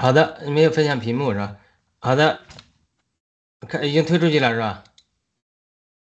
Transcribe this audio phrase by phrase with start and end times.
[0.00, 1.56] 好的，没有分享屏幕是吧？
[1.98, 2.40] 好的，
[3.68, 4.82] 看已经推出去了是吧？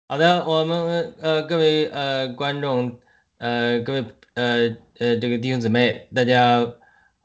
[0.07, 2.99] 好的，我们呃各位呃观众
[3.39, 4.05] 呃各位
[4.35, 6.67] 呃呃这个弟兄姊妹，大家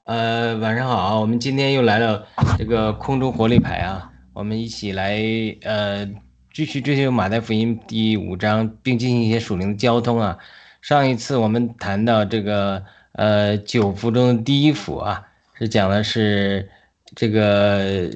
[0.06, 2.26] 呃晚上好，我们今天又来了
[2.58, 5.20] 这个空中活力牌啊，我们一起来
[5.64, 6.10] 呃
[6.54, 10.38] 继续追求马太福音第五章，并进行一些属灵的交通啊。
[10.82, 15.28] 上一次我们谈到这个呃九福中的第一福啊。
[15.62, 16.68] 是讲的是
[17.16, 18.10] 这个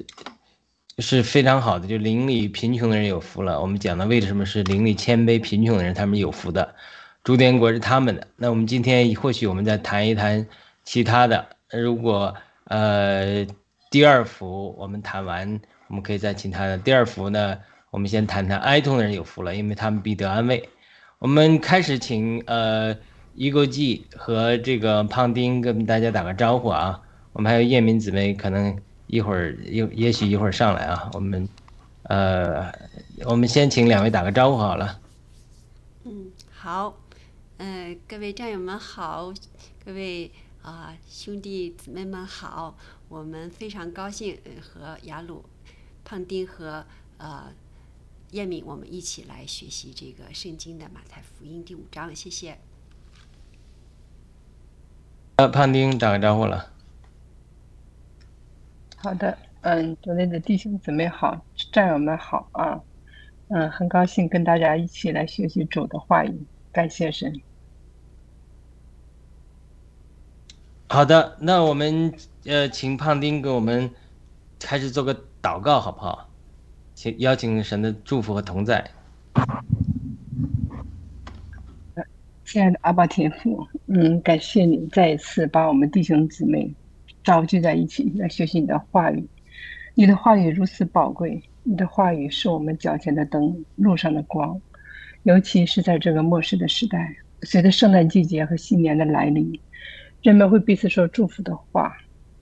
[0.97, 3.61] 是非常好的，就邻里贫穷的人有福了。
[3.61, 6.73] 我们讲的为什么是邻里谦卑贫穷的人他们有福的，
[7.23, 8.27] 主天国是他们的。
[8.35, 10.47] 那我们今天或许我们再谈一谈
[10.85, 11.45] 其他的。
[11.69, 13.45] 如果呃
[13.91, 16.79] 第二幅我们谈完，我们可以再请他的。
[16.79, 17.59] 第二幅呢，
[17.91, 20.67] 我们先谈谈哀痛的人有福了，因为他们必得安慰。
[21.19, 22.97] 我们开始请呃
[23.35, 27.01] 一个记和这个胖丁跟大家打个招呼啊。
[27.35, 31.11] 我们还有叶明姊妹，可能一会儿也也许一会儿上来啊。
[31.11, 31.49] 我们，
[32.03, 32.71] 呃，
[33.25, 35.01] 我们先请两位打个招呼好了。
[36.05, 36.95] 嗯，好，
[37.57, 39.33] 呃，各位战友们好，
[39.83, 42.77] 各位啊兄弟姊妹们好，
[43.09, 45.43] 我们非常高兴和雅鲁、
[46.05, 46.85] 胖丁和
[47.17, 47.51] 呃
[48.31, 52.57] 叶敏，我们一起来学习这个圣经的马太福音第五章，谢谢。
[55.35, 56.71] 呃，胖丁打个招呼了。
[59.05, 61.39] 好的，嗯，国内的弟兄姊妹好，
[61.71, 62.81] 战友们好啊，
[63.49, 66.35] 嗯，很高兴跟大家一起来学习主的话语，
[66.71, 67.31] 感谢神。
[70.89, 72.11] 好的，那我们
[72.45, 73.91] 呃，请胖丁给我们
[74.59, 76.27] 开始做个祷告，好不好？
[76.95, 78.89] 请邀请神的祝福和同在。
[82.43, 86.73] 亲爱的阿爸天父，嗯，感谢你再一次把我们弟兄姊妹。
[87.25, 89.27] 召集在一起来学习你的话语，
[89.95, 94.61] 你的话语如此宝贵，你的话语是我们脚前的灯，路上的光。
[95.23, 99.59] 尤其是在这个末世的时代，随着圣诞季节和新年的来临，
[100.21, 101.97] 人们会彼此说祝福的话，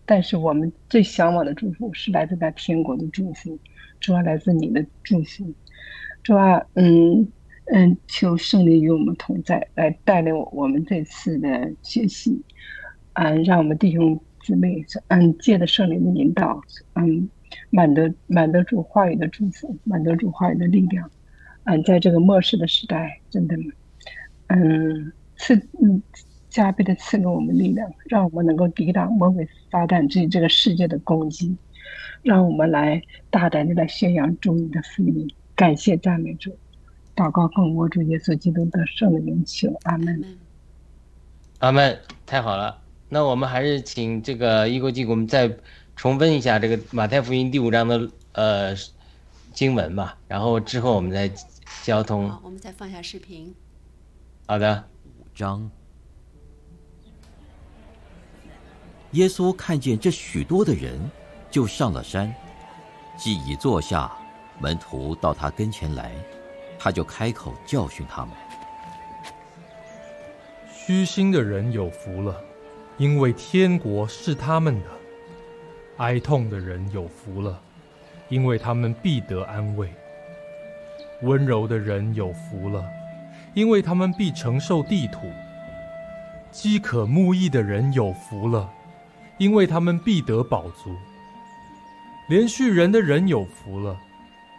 [0.06, 3.58] 但是我们最向往的祝福是来自那天国的祝福，
[4.02, 5.54] 主要来自你的祝福。
[6.24, 7.26] 主啊，嗯
[7.68, 12.44] 嗯，求圣灵与我们同在，来带领我们这次的学习，
[13.14, 14.22] 嗯，让我们弟兄。
[14.44, 16.62] 姊妹，嗯，借的圣灵的引导，
[16.94, 17.30] 嗯，
[17.70, 21.09] 满得满得住话语的祝福，满得住话语的力量，
[21.64, 23.56] 嗯，在这个末世的时代，真的，
[24.48, 26.02] 嗯，赐嗯
[26.50, 31.56] 加倍的赐给我们力量，让我们能够抵挡魔鬼撒旦这这个世界的攻击，
[32.22, 33.02] 让我们来
[33.32, 36.56] 大胆的来宣扬主你的福音，感谢赞美主，
[37.16, 40.24] 祷告奉我主耶稣基督的圣灵求，阿门，
[41.59, 42.83] 阿门，太好了。
[43.13, 45.56] 那我们还是请这个一国际给我们再
[45.96, 48.75] 重温一下这个马太福音第五章的呃
[49.53, 51.31] 经文吧，然后之后我们再
[51.84, 52.28] 交通。
[52.28, 53.53] 好，我们再放下视频。
[54.47, 54.84] 好的。
[55.19, 55.69] 五章。
[59.12, 61.00] 耶稣看见这许多的人，
[61.52, 62.34] 就上了山，
[63.16, 64.12] 既已坐下，
[64.59, 66.12] 门徒到他跟前来，
[66.79, 68.32] 他就开口教训他们：
[70.73, 72.43] 虚心的人有福了。
[72.97, 74.90] 因为天国是他们的，
[75.97, 77.59] 哀痛的人有福了，
[78.29, 79.87] 因为他们必得安慰；
[81.23, 82.85] 温柔的人有福了，
[83.55, 85.22] 因为他们必承受地土；
[86.51, 88.72] 饥渴慕义的人有福了，
[89.40, 90.91] 因为他们必得饱足；
[92.29, 93.99] 连续人的人有福了，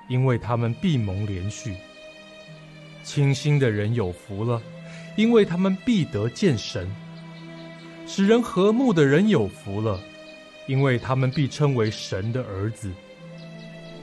[0.09, 1.73] 因为他们必蒙连续；
[3.05, 4.61] 清心的人有福了，
[5.15, 6.91] 因为他们必得见神。
[8.07, 9.99] 使人和睦的人有福了，
[10.67, 12.91] 因为他们必称为神的儿子；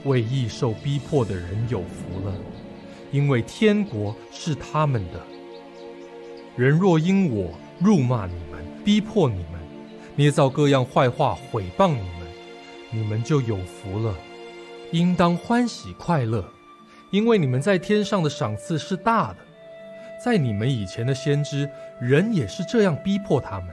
[0.04, 2.34] 为义受逼迫的人有福了，
[3.10, 5.20] 因为天国是他们的。
[6.56, 9.60] 人若因我辱骂你们、逼迫你们、
[10.16, 12.28] 捏造各样坏话毁谤你们，
[12.90, 14.14] 你们就有福了，
[14.90, 16.44] 应当欢喜快乐，
[17.10, 19.36] 因为你们在天上的赏赐是大的。
[20.22, 21.68] 在你们以前的先知，
[22.00, 23.68] 人也是这样逼迫他们。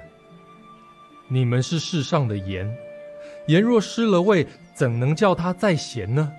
[1.31, 2.68] 你们是世上的盐，
[3.46, 6.34] 盐若失了味，怎能叫它再咸呢？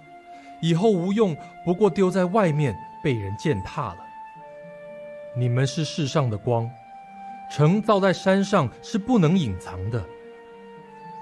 [0.61, 3.99] 以后无用，不过丢在外面，被人践踏了。
[5.37, 6.69] 你们是世上的光，
[7.53, 10.05] 城造在山上是不能隐藏的。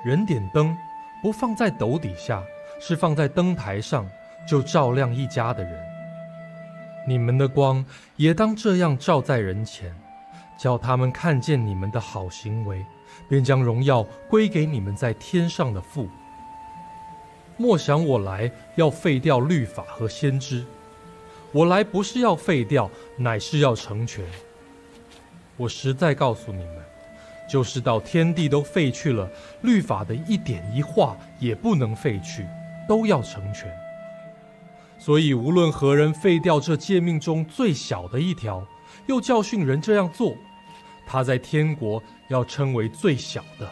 [0.02, 0.74] 人点灯，
[1.22, 2.42] 不放在斗底下，
[2.80, 4.08] 是放在灯台上，
[4.48, 5.78] 就照亮一家的人。
[7.06, 7.84] 你们的光
[8.16, 9.94] 也当这样照在人前，
[10.58, 12.82] 叫他们看见你们的好行为。
[13.28, 16.08] 便将荣耀归给你们在天上的父。
[17.56, 20.64] 莫想我来要废掉律法和先知，
[21.50, 24.24] 我来不是要废掉，乃是要成全。
[25.56, 26.76] 我实在告诉你们，
[27.50, 29.28] 就是到天地都废去了，
[29.62, 32.46] 律法的一点一画也不能废去，
[32.86, 33.68] 都要成全。
[35.00, 38.64] 所以无论何人废掉这诫命中最小的一条，
[39.06, 40.36] 又教训人这样做，
[41.10, 43.66] 他在天国要称为最小的；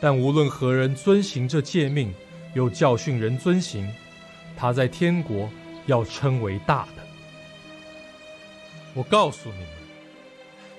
[0.00, 2.12] 但无论何人遵行这诫命，
[2.52, 3.88] 又教训人遵行，
[4.56, 5.48] 他在天国
[5.86, 7.02] 要称为大的。
[8.92, 9.68] 我告诉你们，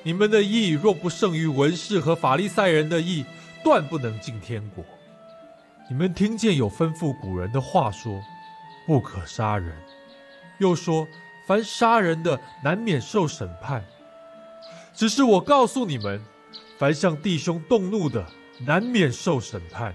[0.03, 3.23] 你们的义若不胜于文士和法利赛人的义，
[3.63, 4.83] 断不能进天国。
[5.89, 8.21] 你们听见有吩咐古人的话说
[8.85, 9.73] ：“不可杀人。”
[10.59, 11.07] 又说
[11.47, 13.81] ：“凡杀人的，难免受审判。”
[14.97, 16.19] 只是我告诉你们，
[16.79, 18.25] 凡向弟兄动怒的，
[18.65, 19.91] 难免受审判；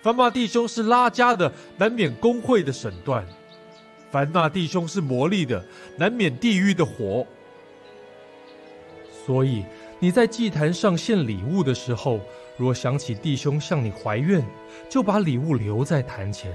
[0.00, 3.22] 凡骂弟兄是拉家的，难免公会的审断；
[4.10, 5.62] 凡骂弟兄是魔力的，
[5.98, 7.26] 难免地狱的火。
[9.26, 9.62] 所以
[9.98, 12.18] 你在祭坛上献礼物的时候，
[12.56, 14.42] 若想起弟兄向你怀怨，
[14.88, 16.50] 就把礼物留在坛前，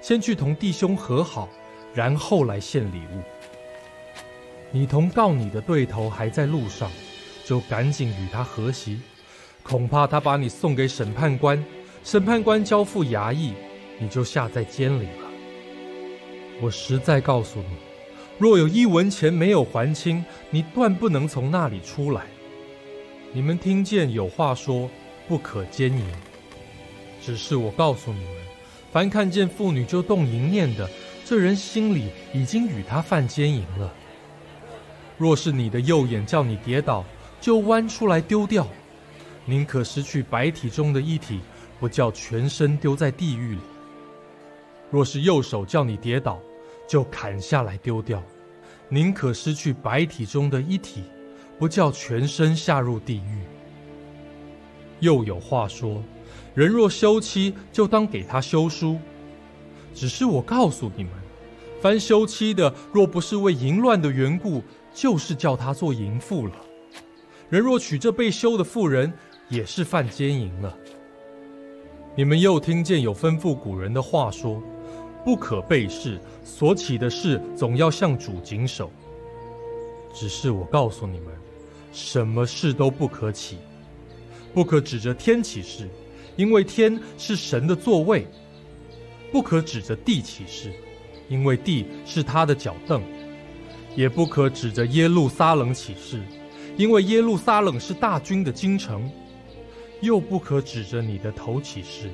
[0.00, 1.48] 先去同弟兄和好，
[1.92, 3.20] 然后来献礼物。
[4.70, 6.88] 你同告你的对头还在路上。
[7.48, 9.00] 就赶紧与他和席，
[9.62, 11.64] 恐怕他把你送给审判官，
[12.04, 13.54] 审判官交付衙役，
[13.98, 15.30] 你就下在监里了。
[16.60, 17.76] 我实在告诉你，
[18.36, 22.26] 若有一文钱没有还清，你断不能从那里出来。
[23.32, 24.90] 你们听见有话说
[25.26, 26.04] 不可奸淫，
[27.22, 28.34] 只是我告诉你们，
[28.92, 30.86] 凡看见妇女就动淫念的，
[31.24, 33.90] 这人心里已经与他犯奸淫了。
[35.16, 37.02] 若是你的右眼叫你跌倒，
[37.40, 38.66] 就弯出来丢掉，
[39.44, 41.40] 宁可失去白体中的一体，
[41.78, 43.60] 不叫全身丢在地狱里。
[44.90, 46.38] 若是右手叫你跌倒，
[46.88, 48.22] 就砍下来丢掉，
[48.88, 51.04] 宁可失去白体中的一体，
[51.58, 53.42] 不叫全身下入地狱。
[55.00, 56.02] 又有话说：
[56.54, 58.98] 人若休妻，就当给他休书。
[59.94, 61.12] 只是我告诉你们，
[61.80, 64.62] 凡休妻的，若不是为淫乱的缘故，
[64.92, 66.52] 就是叫他做淫妇了。
[67.50, 69.10] 人若娶这被休的妇人，
[69.48, 70.76] 也是犯奸淫了。
[72.14, 74.62] 你们又听见有吩咐古人的话说
[75.24, 78.90] ：“不可背誓，所起的事总要向主谨守。”
[80.12, 81.28] 只是我告诉你们，
[81.90, 83.56] 什么事都不可起，
[84.52, 85.88] 不可指着天起誓，
[86.36, 88.24] 因为天是神的座位；
[89.32, 90.70] 不可指着地起誓，
[91.30, 93.00] 因为地是他的脚凳；
[93.96, 96.20] 也不可指着耶路撒冷起誓。
[96.78, 99.10] 因为耶路撒冷是大军的京城，
[100.00, 102.08] 又不可指着你的头起誓，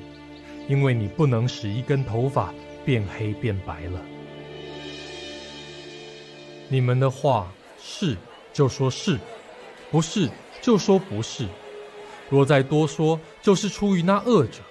[0.67, 2.51] 因为你不能使一根头发
[2.83, 4.01] 变黑变白了。
[6.67, 8.17] 你们的话是
[8.51, 9.19] 就说是，
[9.91, 10.27] 不是
[10.63, 11.47] 就说不是。
[12.27, 14.61] 若再多说，就是出于那恶者。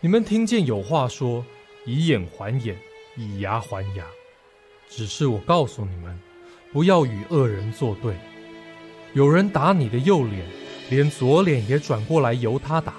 [0.00, 1.46] 你们听见有话说：
[1.86, 2.76] 以眼还眼，
[3.16, 4.04] 以牙还牙。
[4.88, 6.18] 只是我告诉你们，
[6.72, 8.16] 不要与恶人作对。
[9.12, 10.46] 有人打你的右脸，
[10.88, 12.92] 连左脸也转过来由他打；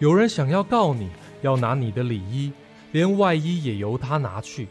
[0.00, 1.08] 有人想要告你，
[1.40, 2.52] 要拿你的里衣，
[2.90, 4.66] 连外衣也由他拿去；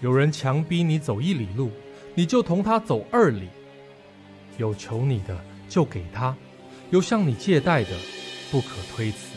[0.00, 1.72] 有人强逼你走一里路，
[2.14, 3.48] 你就同他走二里。
[4.56, 5.36] 有求你的
[5.68, 6.36] 就给他，
[6.90, 7.90] 有向你借贷的，
[8.52, 9.36] 不可推辞。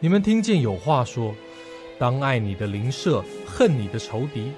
[0.00, 1.34] 你们听见有话说：
[1.98, 4.50] 当爱你的邻舍，恨你的仇敌。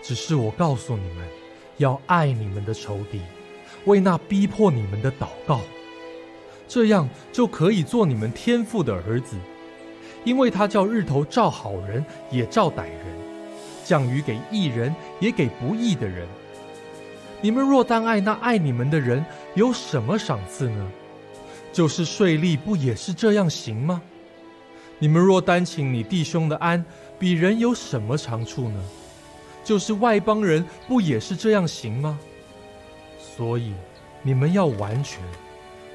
[0.00, 1.41] 只是我告诉你们。
[1.82, 3.20] 要爱你们的仇敌，
[3.84, 5.60] 为那逼迫你们的祷告，
[6.68, 9.36] 这样就可以做你们天父的儿子，
[10.24, 13.06] 因为他叫日头照好人也照歹人，
[13.84, 16.26] 降雨给义人也给不义的人。
[17.40, 19.24] 你们若单爱那爱你们的人，
[19.54, 20.90] 有什么赏赐呢？
[21.72, 24.00] 就是税吏不也是这样行吗？
[25.00, 26.84] 你们若单请你弟兄的安，
[27.18, 28.80] 比人有什么长处呢？
[29.64, 32.18] 就是外邦人不也是这样行吗？
[33.18, 33.72] 所以
[34.22, 35.22] 你们要完全，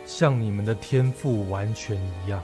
[0.05, 2.43] 像你们的天赋完全一样。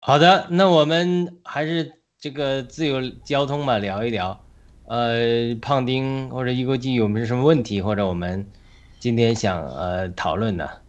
[0.00, 4.42] 好的，那我们还是这个自由交通嘛，聊一聊。
[4.86, 8.50] 呃，胖丁或者一国际有没有什么问题，或者我们？
[8.98, 10.82] 今天想呃讨论的，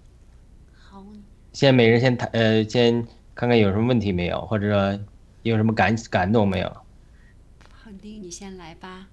[0.73, 1.05] 好，
[1.53, 4.99] 先每人先谈呃先看看有什么问题没有，或者说
[5.43, 6.77] 有什么感感动没有？
[7.69, 9.07] 胖丁，你先来吧。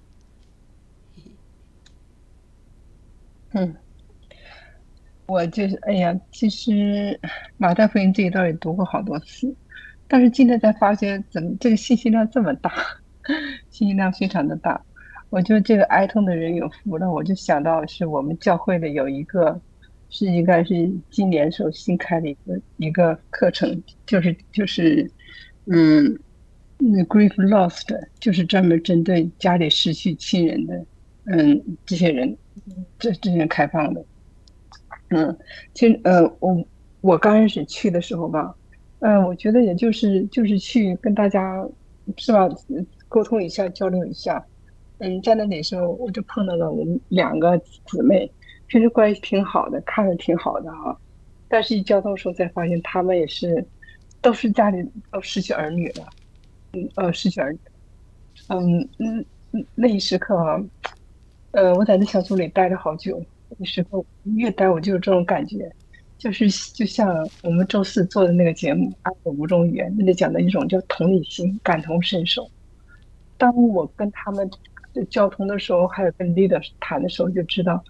[3.51, 3.75] 嗯，
[5.27, 7.19] 我就是哎呀，其实
[7.57, 9.55] 马太福音这一段也读过好多次，
[10.07, 12.73] 但是今天才发现，怎么这个信息量这么大，
[13.69, 14.86] 信息量非常的大。
[15.29, 19.59] 我觉得这个哀痛的人有福了，我就想到是我们教会的有一个，
[20.09, 25.09] 是应该是今年时候新开的一个一个课程，就是就是
[25.65, 26.17] 嗯，
[26.77, 27.87] 那 grief lost
[28.19, 30.85] 就是专门针对家里失去亲人的
[31.25, 32.35] 嗯这些人。
[32.97, 34.03] 这这些开放的，
[35.09, 35.37] 嗯，
[35.75, 36.65] 其实呃，我
[37.01, 38.53] 我刚开始去的时候吧，
[38.99, 41.63] 嗯，我觉得也就是就是去跟大家
[42.17, 42.49] 是吧，
[43.07, 44.43] 沟通一下，交流一下，
[44.99, 48.29] 嗯，在那里时候我就碰到了我们两个姊妹，
[48.67, 50.97] 平时关系挺好的，看着挺好的哈，
[51.47, 53.63] 但是一交通时候才发现他们也是
[54.21, 56.07] 都是家里都失去儿女了，
[56.73, 57.59] 嗯呃失去儿女，
[58.47, 59.25] 嗯嗯
[59.75, 60.63] 那一时刻啊。
[61.51, 63.23] 呃，我在那小组里待了好久，
[63.57, 65.71] 那时候越待我就有这种感觉，
[66.17, 72.47] 就是就像我们周四做的那个节目《爱的五种语言》，那里讲的一种叫同理心、感同身受。
[73.37, 74.47] 当我跟他们
[75.05, 77.83] 交通的时候，还有跟 leader 谈的时候，就知道，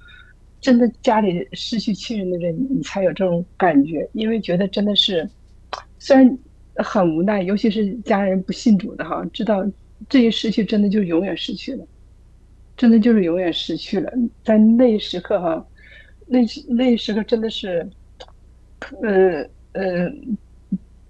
[0.62, 5.30] 真的家里失去亲人的人，你才有这种感觉，因为觉得真的是，
[6.00, 6.38] 虽然
[6.76, 9.66] 很无奈，尤其是家人不信主的哈，知道
[10.08, 11.86] 这些失去真的就永远失去了。
[12.76, 15.66] 真的就是永远失去了，在那一时刻哈，
[16.28, 17.90] 那那时刻真的是，
[19.02, 20.08] 呃呃，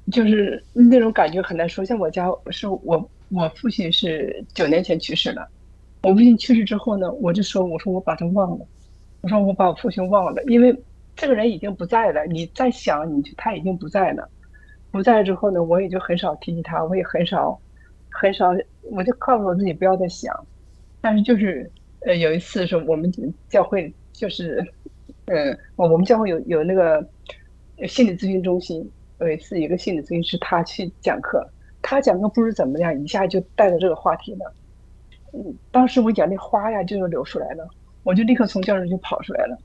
[0.09, 1.83] 就是那种感觉很难说。
[1.83, 5.45] 像我家是我我父亲是九年前去世了，
[6.07, 8.65] 我父亲去世之后呢，我就说我说我把他忘了，
[9.19, 10.73] 我说我把我父亲忘了，因为
[11.17, 12.25] 这个人已经不在了。
[12.27, 14.29] 你再想，你就他已经不在了，
[14.89, 17.59] 不在之后呢，我也就很少提起他，我也很少
[18.09, 18.55] 很少，
[18.89, 20.33] 我就告诉我自己不要再想。
[21.01, 21.69] 但是就是，
[22.05, 23.11] 呃，有一次是我们
[23.49, 24.65] 教会就是，
[25.25, 27.05] 呃，我我们教会有有那个
[27.85, 31.45] 心理咨询中心，有一次一个心理咨询师他去讲课，
[31.81, 34.53] 他讲课不知怎么样，一下就带着这个话题了，
[35.33, 37.67] 嗯，当时我眼泪哗呀就流出来了，
[38.03, 39.57] 我就立刻从教室就跑出来了，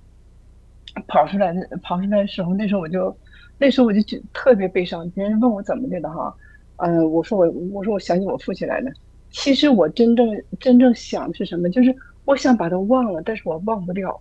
[1.07, 3.17] 跑出来跑出来的时候，那时候我就
[3.59, 6.35] 那时候我就觉特别悲伤，别人问我怎么的了哈，
[6.77, 8.91] 嗯，我说我我说我想起我父亲来了。
[9.31, 10.29] 其实我真正
[10.61, 11.71] 真正想的是什么？
[11.71, 14.21] 就是我想把他忘了，但是我忘不掉，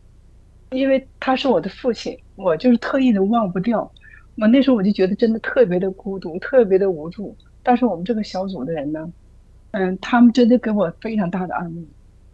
[0.69, 3.91] 因为他是我的父亲，我就是特意的忘不掉。
[4.37, 7.35] 我那时候我就觉得真的特别的孤独，特别的无助。
[7.61, 9.05] 但是我们这个小组的人呢，
[9.71, 11.83] 嗯，他们真的给我非常大的安慰，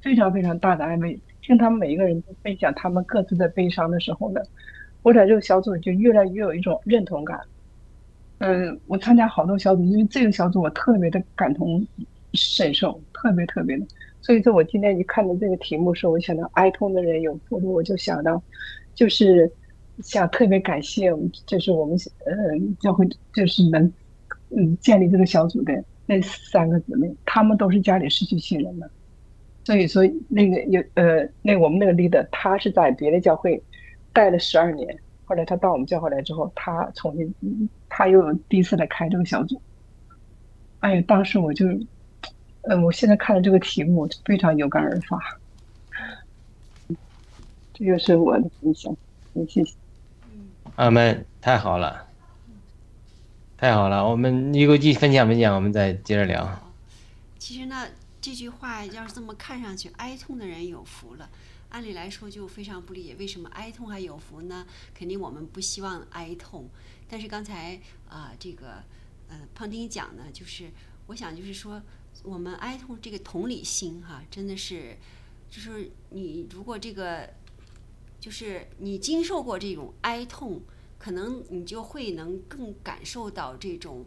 [0.01, 1.20] 非常非常大的安慰。
[1.41, 4.41] 听他们每一个人都分享他们各自的悲伤的时候呢，
[5.01, 7.39] 我在这个小组就越来越有一种认同感。
[8.39, 11.86] 嗯，我参加好多小组，因为这个小组我特别的感同。
[12.34, 13.88] 身受特别特别的，
[14.22, 18.39] 所以说我今天一看到这个题目时候，我想到哀痛的人有福了，我就想到，
[18.94, 19.50] 就是
[20.03, 21.10] 想特别感谢，
[21.48, 22.34] 就是我们呃
[22.82, 23.91] 教会就是能
[24.50, 28.89] 嗯建立这个小组的那三个姊妹，她们都是家里失去亲人的，
[29.63, 33.61] 所以说那个有呃那我们那个 leader 他是在别的教会
[34.11, 39.61] 待了十二年，后来他到我们教会来之后，他重新他又第一次来开这个小组，
[40.79, 41.67] 哎呀，当时我就。
[42.69, 45.17] 嗯，我现在看了这个题目，非常有感而发。
[47.73, 48.93] 这就是我的分享，
[49.33, 49.73] 谢谢。
[50.75, 52.05] 阿门，太好了，
[53.57, 54.07] 太好了。
[54.07, 56.47] 我们一个继续分享分享，我们再接着聊。
[57.39, 57.87] 其实呢，
[58.21, 61.27] 这句话要是这么看上去，哀痛的人有福了。
[61.69, 64.65] 按理来说，就非常不理解为什么哀痛还有福呢？
[64.93, 66.69] 肯定我们不希望哀痛。
[67.09, 68.83] 但是刚才啊，这个
[69.27, 70.69] 呃，胖丁讲呢，就是
[71.07, 71.81] 我想就是说。
[72.23, 74.97] 我们哀痛这个同理心哈，真的是，
[75.51, 77.29] 就是你如果这个，
[78.19, 80.59] 就是你经受过这种哀痛，
[80.97, 84.05] 可能你就会能更感受到这种，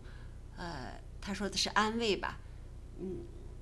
[0.56, 2.38] 呃，他说的是安慰吧，
[3.00, 3.18] 嗯，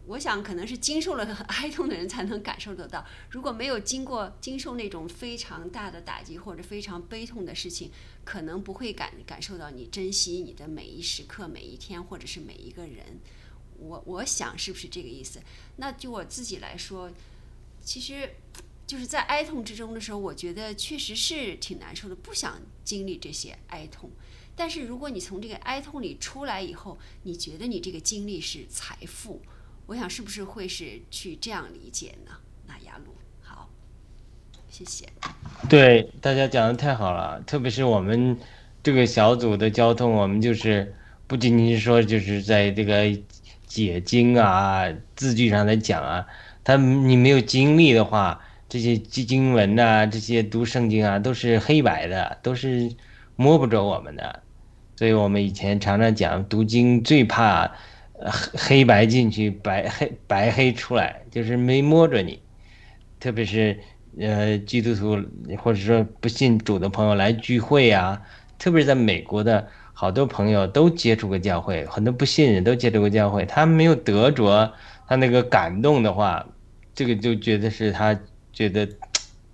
[0.06, 7.90] 我想可能是经受了哀痛的人才能感受得到，如果没有经过经受那种非常大的打击或者非常悲痛的事情，
[8.24, 13.20] 可能不会感感受到你珍惜你的每一时刻、每一天或者是每一个人。
[13.80, 15.38] 我我想是不是这个意思？
[15.76, 17.08] 那就我自己来说，
[17.80, 18.28] 其实
[18.88, 24.10] 就是在哀痛之中的时候，我觉得确实是挺难受的，不想经历这些哀痛。
[24.56, 29.42] 但是如果你从这个哀痛里出来以后，你觉得你这个经历是财富，
[29.84, 32.32] 我想是不是会是去这样理解呢？
[32.66, 33.68] 那雅鲁，好，
[34.70, 35.06] 谢谢。
[35.68, 38.36] 对，大家讲的太好了，特别是我们
[38.82, 40.94] 这个小组的交通，我们就是。
[41.28, 43.04] 不仅仅是说就是在这个
[43.66, 46.26] 解经啊字句上来讲啊，
[46.64, 52.90] 他你没有经历的话，这些经经文呐，这些读圣经啊，都是黑白的，都是
[53.34, 54.42] 摸不着我们的。
[54.96, 57.66] 所以我们以前常常讲，读经最怕
[58.14, 62.42] 黑黑白进去，白黑白黑出来，就是没摸着你。
[63.20, 63.78] 特别是
[64.20, 65.18] 呃基督徒
[65.56, 68.20] 或者说不信主的朋友来聚会啊，
[68.58, 74.72] 特别是在美国的好多朋友都接触过教会，很多不信任都接触过教会，他没有得着
[75.06, 76.46] 他那个感动的话，
[76.94, 78.18] 这个就觉得是他
[78.58, 78.88] 觉得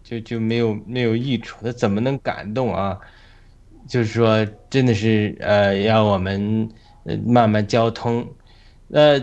[0.02, 2.98] 就就没有没有益处，他怎么能感动啊？
[3.86, 6.66] 就是说，真的是呃，要我们
[7.26, 8.26] 慢慢交通。
[8.88, 9.18] 呃，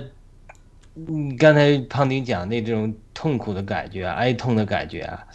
[0.94, 5.28] 嗯，刚才胖丁讲那种痛苦的感觉、啊哀痛的感觉啊，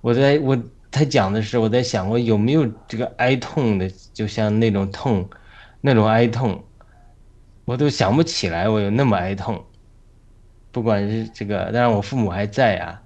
[0.00, 5.30] 我在我他讲的时候，我在想，我有没有这个哀痛的，就像那种痛，
[5.80, 6.64] 那种哀痛，
[7.66, 9.64] 我都想不起来，我有那么哀痛。
[10.72, 13.01] 不管是这个，当然我父母还在啊，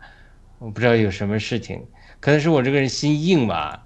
[0.59, 1.85] 我不知道有什么事情，
[2.21, 3.83] 可能是我这个人心硬吧，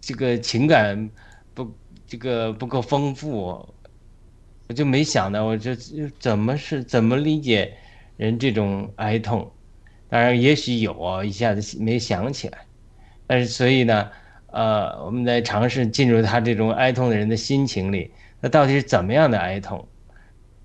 [0.00, 1.10] 这个情感
[1.54, 1.70] 不。
[2.10, 3.64] 这个不够丰富，
[4.66, 5.70] 我就没想到，我就
[6.18, 7.72] 怎么是怎么理解
[8.16, 9.48] 人这种哀痛？
[10.08, 12.58] 当然，也许有啊，一下子没想起来。
[13.28, 14.10] 但是，所以呢，
[14.48, 19.86] 呃，我们在尝试进入他这种哀痛的人的心情里，那到底是怎么样的哀痛？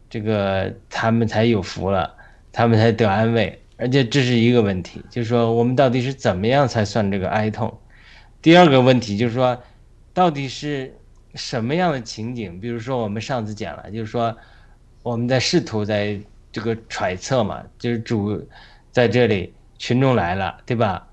[0.10, 2.12] 这个他们才有福了，
[2.52, 3.62] 他们才得安慰。
[3.78, 7.78] 而且这是一个问题，就是说我们到底是怎么样才算这个哀痛？
[8.42, 9.62] 第二个问题就是说，
[10.14, 10.94] 到底是。
[11.38, 12.62] 什么样的情景？
[12.62, 14.34] 比如说，我们上次讲了，就是说，
[15.04, 16.18] 我们在试图在
[16.50, 18.42] 这个揣测嘛，就是主
[18.90, 21.06] 在这里，群众来了，对吧？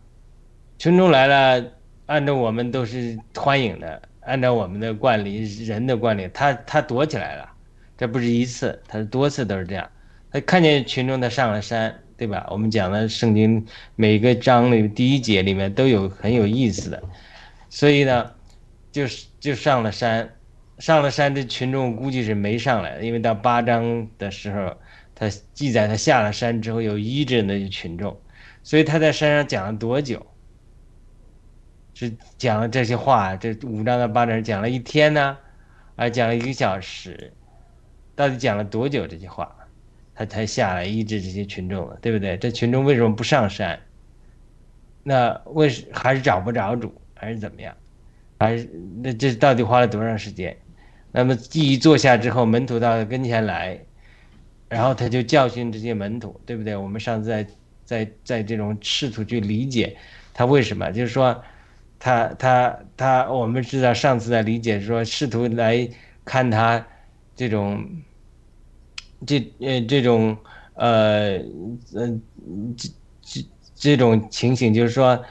[0.78, 1.66] 群众来了，
[2.06, 7.50] 按照我们都是欢迎的，按照我们的惯例，人的惯例，他他躲起来了，
[7.98, 9.90] 这不是一次，他是多次都是这样。
[10.30, 12.46] 他看见群众，他上了山，对吧？
[12.50, 17.02] 我们讲的圣经每个章里第一节里面都有很有意思的，
[17.68, 18.30] 所以呢。
[18.92, 20.34] 就是就上了山，
[20.76, 24.76] 上了山，这群众估计是没上来，因为到八章的时候，
[25.14, 28.20] 他记载他下了山之后有医治那些群众，
[28.62, 30.26] 所以他在山上讲了多久？
[31.94, 35.38] 是讲了这些话，这五章到八章讲了一天呢，
[35.96, 37.32] 还讲了一个小时？
[38.14, 39.56] 到底讲了多久这些话？
[40.14, 42.36] 他才下来医治这些群众了，对不对？
[42.36, 43.78] 这群众为什么不上山？
[45.02, 47.74] 那为什还是找不着主，还是怎么样？
[48.38, 48.68] 还是
[49.02, 50.56] 那这到底花了多长时间？
[51.10, 53.78] 那么一坐下之后，门徒到跟前来，
[54.68, 56.74] 然后他就教训这些门徒，对不对？
[56.74, 57.46] 我们上次在
[57.84, 59.96] 在在这种试图去理解
[60.32, 61.42] 他为什么，就是说
[61.98, 65.88] 他他他，我们知道上次在理解说试图来
[66.24, 66.84] 看他
[67.36, 67.86] 这种
[69.26, 70.36] 这呃这种
[70.74, 71.38] 呃
[71.94, 72.22] 嗯
[72.76, 72.88] 这
[73.22, 75.24] 这这种情形，就是说。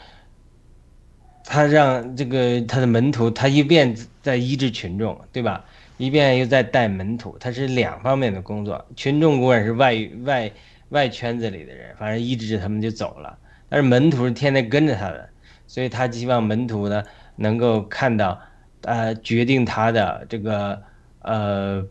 [1.43, 5.65] 他让这个他的门徒，他一边在医治群众，对吧？
[5.97, 8.85] 一边又在带门徒，他是两方面的工作。
[8.95, 10.49] 群众固然是外外
[10.89, 13.37] 外圈子里的人，反正医治他们就走了。
[13.67, 15.27] 但是门徒是天天跟着他的，
[15.67, 17.03] 所以他希望门徒呢
[17.35, 18.39] 能够看到，
[18.83, 20.81] 呃，决定他的这个
[21.23, 21.85] 呃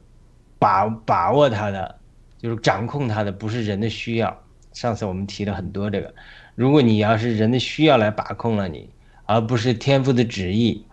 [0.61, 1.99] 把把握他的，
[2.39, 4.41] 就是掌控他的，不是人的需要。
[4.73, 6.15] 上次我们提了很多这个，
[6.55, 8.89] 如果你要是人的需要来把控了你。
[9.33, 10.85] 而不是天赋的旨意，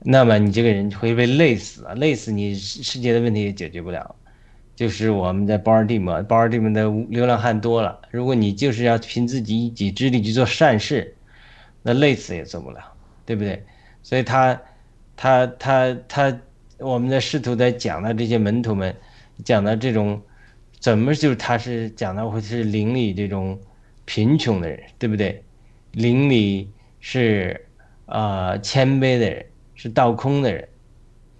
[0.00, 1.94] 那么你这个人会被累死啊！
[1.94, 4.12] 累死你，世界的问题也解决不了。
[4.74, 7.96] 就是我们在包尔蒂摩，包尔蒂摩的流浪汉多了。
[8.10, 11.14] 如果你就是要凭自己一己之力去做善事，
[11.80, 12.80] 那累死也做不了，
[13.24, 13.64] 对不对？
[14.02, 14.60] 所以他，
[15.16, 16.40] 他，他，他，
[16.80, 18.94] 我们在试图在讲到这些门徒们，
[19.44, 20.20] 讲到这种，
[20.78, 23.58] 怎么就是他是讲到会是邻里这种
[24.04, 25.42] 贫穷的人，对不对？
[25.92, 26.70] 邻里。
[27.02, 27.58] 是，
[28.04, 30.68] 呃，谦卑的人，是倒空的人，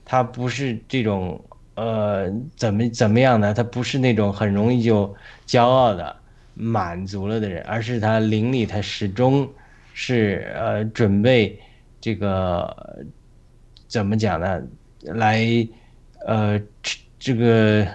[0.07, 1.39] 他不是这种，
[1.75, 3.53] 呃，怎么怎么样呢？
[3.53, 5.15] 他不是那种很容易就
[5.47, 6.17] 骄傲的、
[6.55, 9.47] 满足了的人，而是他邻里他始终
[9.93, 11.61] 是呃准备
[12.01, 13.05] 这个
[13.87, 14.63] 怎么讲呢？
[15.03, 15.45] 来，
[16.27, 16.61] 呃，
[17.19, 17.87] 这个，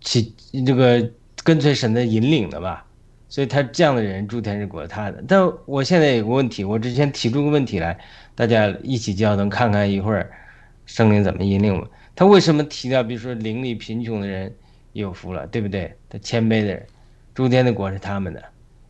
[0.00, 0.34] 起
[0.66, 1.10] 这个
[1.42, 2.86] 跟随神的引领的吧。
[3.28, 5.24] 所以他这样的人，诸天是国他的。
[5.26, 7.98] 但我现在有个问题，我之前提出个问题来，
[8.36, 10.30] 大家一起交通，看看一会儿，
[10.86, 11.90] 圣灵怎么引领我。
[12.14, 14.54] 他为什么提到，比如说邻里贫穷的人
[14.92, 15.92] 有福了，对不对？
[16.08, 16.86] 他谦卑的人，
[17.34, 18.40] 诸天的国是他们的，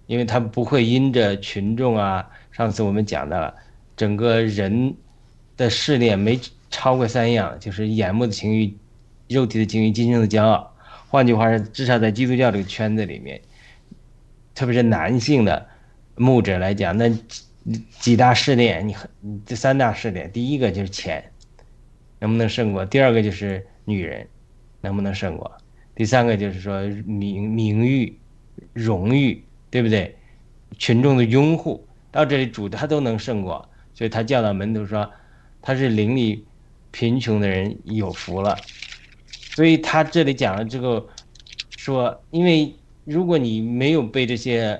[0.07, 2.29] 因为他不会因着群众啊。
[2.53, 3.55] 上次我们讲到了，
[3.97, 4.95] 整个人
[5.57, 6.41] 的试炼没
[6.71, 8.77] 超过三样，就是眼目的情欲、
[9.29, 10.75] 肉体的情欲、精神的骄傲。
[11.09, 13.41] 换句话说，至少在基督教这个圈子里面，
[14.55, 15.67] 特别是男性的
[16.17, 17.09] 牧者来讲，那
[17.99, 18.95] 几大试炼，你
[19.47, 21.25] 这三大试炼，第一个就是钱，
[22.19, 22.85] 能不能胜过？
[22.85, 24.27] 第二个就是女人，
[24.81, 25.51] 能不能胜过？
[25.95, 28.19] 第三个就是说名名誉、
[28.73, 30.17] 荣誉，对不对？
[30.77, 35.09] 群众的拥护，到这里主他都能胜过，所以他教导门徒说，
[35.67, 36.45] 他是邻里
[36.91, 38.55] 贫穷的人有福了。
[39.55, 41.07] 所以他这里讲了这个，
[41.79, 42.71] 说，因为
[43.05, 44.79] 如果你没有被这些，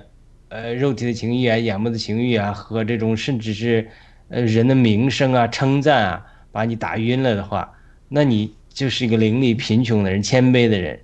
[0.49, 3.89] 呃，肉体的情欲啊、眼目的情欲啊和这种甚至是，
[4.29, 7.73] 呃，人的名声啊、称赞啊，把你打晕了的话，
[8.07, 10.99] 那你就是一个灵力贫穷的人、谦卑的人，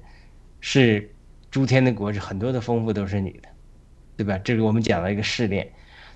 [0.60, 1.10] 是
[1.50, 3.50] 诸天的国是很多的丰富都是你的，
[4.16, 4.38] 对吧？
[4.44, 5.68] 这个我们讲了一个试炼。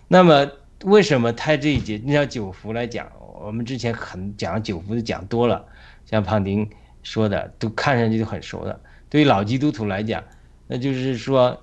[0.08, 0.48] 那么
[0.84, 3.10] 为什么他这一节你要九福来讲？
[3.44, 5.66] 我们之前很讲九福的讲多了，
[6.06, 6.70] 像胖丁。
[7.04, 8.80] 说的都看上去就很熟的，
[9.12, 10.24] 对于老基督徒来讲，
[10.66, 11.56] 那就是说，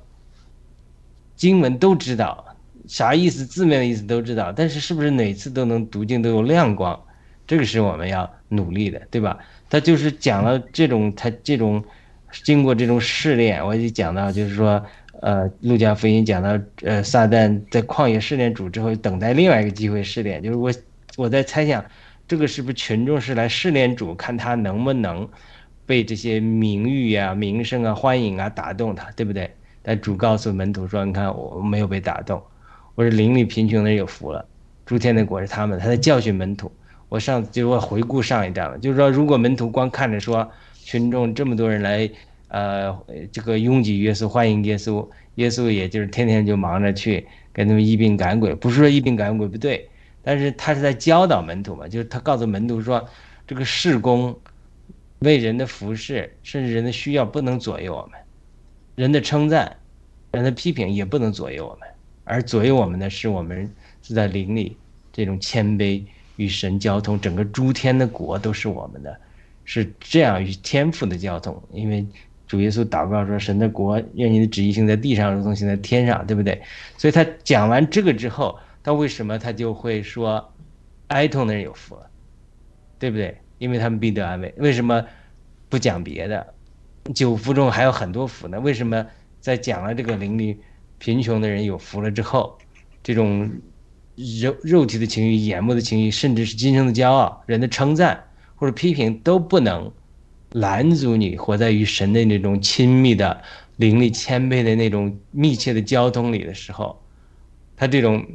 [1.34, 2.56] 经文都知道
[2.86, 6.96] 啥意思，字面的意思都知道，但是是不是每次都能读经都有亮光，
[7.44, 9.36] 这个是我们要努力的，对吧？
[9.68, 11.82] 他就是讲了这种，他这种
[12.44, 14.80] 经过这种试炼，我就讲到就是说，
[15.22, 20.72] 呃，路加福音讲到，呃，撒旦在旷野试炼主之后，等待另外一个机会试炼，就是我
[21.16, 21.84] 我在猜想。
[22.28, 25.28] 这个是不是群众是来试炼主，看他能不能
[25.84, 29.50] 被这些名誉啊、名声啊、欢迎啊打动他，对不对？
[29.82, 32.40] 但主告诉门徒说：“你看，我没有被打动，
[32.94, 34.46] 我是邻里贫穷的人有福了，
[34.86, 36.72] 诸天的果是他们。”他在教训门徒。
[37.10, 40.50] 我上次就我回顾上一章了，就是说，如果门徒光看着说
[40.82, 42.08] 群众这么多人来，
[42.48, 42.96] 呃，
[43.30, 49.86] 这个拥挤耶稣、欢迎耶稣，耶稣也就是天天就忙着去跟他们医病赶鬼，不是说医病赶鬼不对。
[50.24, 53.04] 但是他是在教导门徒嘛，就是他告诉门徒说，
[53.44, 54.38] 这个事工
[55.18, 58.20] 为人的服侍，甚至人的需要不能左右我们，
[58.94, 59.76] 人的称赞、
[60.30, 61.88] 人的批评也不能左右我们，
[62.22, 63.68] 而左右我们的是我们
[64.00, 64.76] 是在灵里
[65.12, 66.00] 这种谦卑
[66.36, 69.16] 与神交通，整个诸天的国都是我们的，
[69.64, 71.60] 是这样与天赋的交通。
[71.72, 72.06] 因为
[72.46, 76.62] 主耶稣祷告说：“神的国，愿你的旨意行在地上，如同行在天上，对不对？”
[76.96, 78.56] 所以他讲完这个之后。
[78.84, 80.52] 他为什么他就会说，
[81.06, 81.96] 哀痛的人有福，
[82.98, 83.36] 对不对？
[83.58, 84.52] 因为他们必得安慰。
[84.56, 85.04] 为什么
[85.68, 86.54] 不讲别的？
[87.14, 88.58] 九福中还有很多福呢？
[88.58, 89.06] 为什么
[89.40, 90.58] 在讲了这个灵里
[90.98, 92.58] 贫穷的人有福了之后，
[93.04, 93.48] 这种
[94.40, 98.24] 肉肉体的情绪、眼目的情绪，甚至是今生的骄傲、人的称赞
[98.56, 99.92] 或者批评都不能
[100.50, 103.42] 拦阻你活在与神的那种亲密的
[103.76, 107.00] 灵力谦卑的那种密切的交通里的时候，
[107.76, 108.26] 他这种。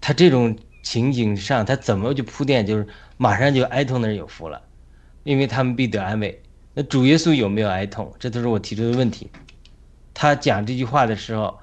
[0.00, 2.64] 他这种情景上，他怎么就铺垫？
[2.64, 4.62] 就是马上就哀痛的人有福了，
[5.24, 6.40] 因为他们必得安慰。
[6.72, 8.14] 那主耶稣有没有哀痛？
[8.18, 9.28] 这都是我提出的问题。
[10.14, 11.58] 他讲这句话的时候，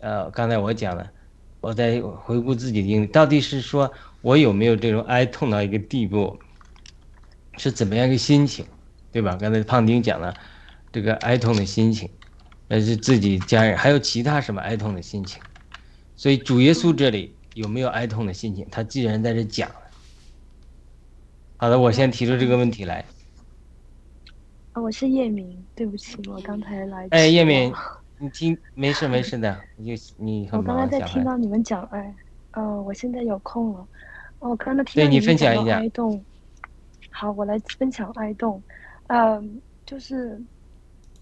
[0.00, 1.08] 呃，刚才我讲了，
[1.60, 6.36] 我在回顾自己的经历，到底是说我有没有这种哀痛到一个地步，
[7.56, 8.66] 是怎么样一个心情，
[9.12, 9.36] 对吧？
[9.40, 10.34] 刚才胖丁讲了
[10.92, 12.10] 这个哀痛的心情，
[12.66, 15.40] 那是自己家人，还有其他什么哀痛的心情？
[16.16, 17.35] 所以主耶稣这里。
[17.56, 18.66] 有没有哀痛的心情？
[18.70, 19.76] 他既然在这讲了，
[21.56, 23.02] 好的，我先提出这个问题来。
[24.72, 27.08] 啊，我是叶明，对不起，我刚才来。
[27.12, 27.72] 哎，叶明，
[28.18, 32.14] 你听，没事 没事的，你你我刚刚在听到你们讲爱，
[32.50, 33.80] 呃，我现在有空了。
[34.40, 36.22] 哦，我刚刚听到你们讲哀痛。
[37.08, 38.62] 好，我来分享哀痛。
[39.06, 40.38] 嗯，就是，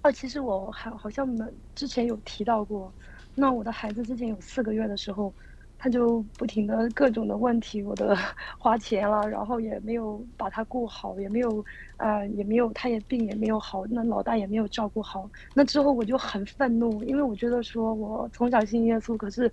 [0.03, 1.29] 哦，其实我还好像
[1.77, 2.93] 之前有提到过，
[3.37, 5.33] 那我的孩子之前有四个月的时候。
[5.79, 8.17] 他就不停的各种的问题，我的
[8.59, 11.65] 花钱了，然后也没有把他顾好，也没有，
[11.99, 15.31] 呃，也没有，他也病也没有好，那老大也没有照顾好。
[15.55, 19.51] 那之后我就很愤怒，因为我觉得说我从小信耶稣，可是，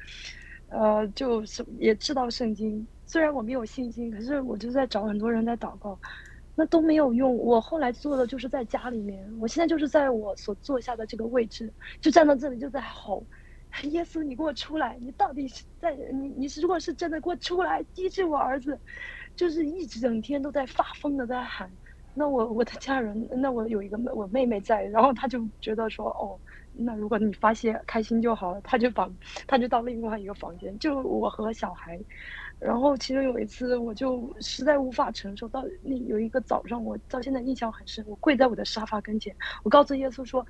[0.67, 5.99] 呃，就是也知道圣经，虽然我没有信心，可是我就在找很多人在祷告，
[6.55, 7.35] 那都没有用。
[7.37, 13.25] 我后来做的就是在家里面，我现在就是在我所坐下的这个位置，就站到这里就在吼。
[13.83, 14.97] 耶稣，你给我出来！
[15.01, 16.29] 你到底是在你？
[16.29, 18.79] 你是如果是真的，给我出来医治我儿子，
[19.35, 21.71] 就是一整天都在发疯的在喊。
[22.13, 26.39] 那我我的家人，那我有一个妹我妹妹在，然后他就觉得说，哦，
[26.73, 29.09] 那如果你发泄开心就好了，他就把
[29.47, 31.97] 他就到另外一个房间，就我和小孩。
[32.59, 40.45] 然后其中有一次，我就实在无法承受，到那有一个早上，我到现在印象很深，我跪在我的沙发跟前，我告诉耶稣说。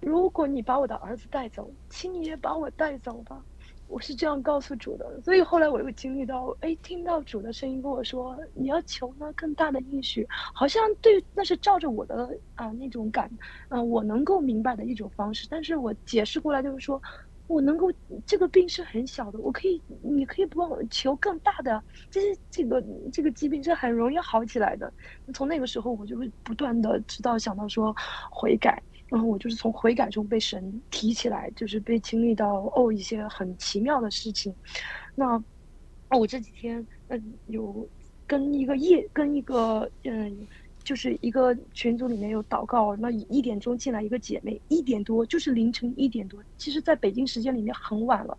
[0.00, 3.42] 如果你把我的儿子带走，请你也把我带走吧。
[3.86, 13.30] 我是这样告诉主的，所以后来我又经历到，哎，听到主的声音跟我说，你要求呢更大的应许，好像对，那是照着我的啊那种感，
[13.68, 17.00] 啊我能够明白的一种方式，但是我解释过来就是说，
[17.46, 17.92] 我能够
[18.24, 21.80] 这个病是很小的，我可以，你可以帮我求更大的，
[22.10, 24.90] 就是这个这个疾病是很容易好起来的。
[25.34, 27.94] 从那个时候，我就会不断的知道想到说
[28.30, 28.82] 悔改。
[29.08, 34.52] 然后我就是从悔改中被神提起来，就是被经历到哦一些很奇妙的事情。
[35.14, 35.42] 那
[36.10, 37.86] 我这几天嗯有
[38.26, 40.46] 跟一个夜跟一个嗯
[40.82, 48.36] 就是一个群组里面有祷告，那一点钟进来一个姐妹，一点多就是凌晨一点多，其实在北京时间里面很晚了。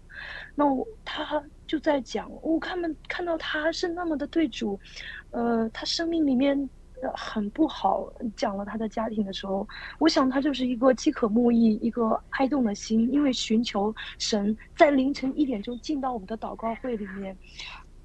[0.56, 4.80] 那我她就在讲，我看们看到她是那么的对主，
[5.32, 6.70] 呃，她生命里面。
[7.14, 9.68] 很不好，讲了他的家庭的时候，
[10.00, 17.38] 我想他就是一个饥渴慕义、一个哀动的心，因为寻求神，在凌晨一点钟进到我们的祷告会里面，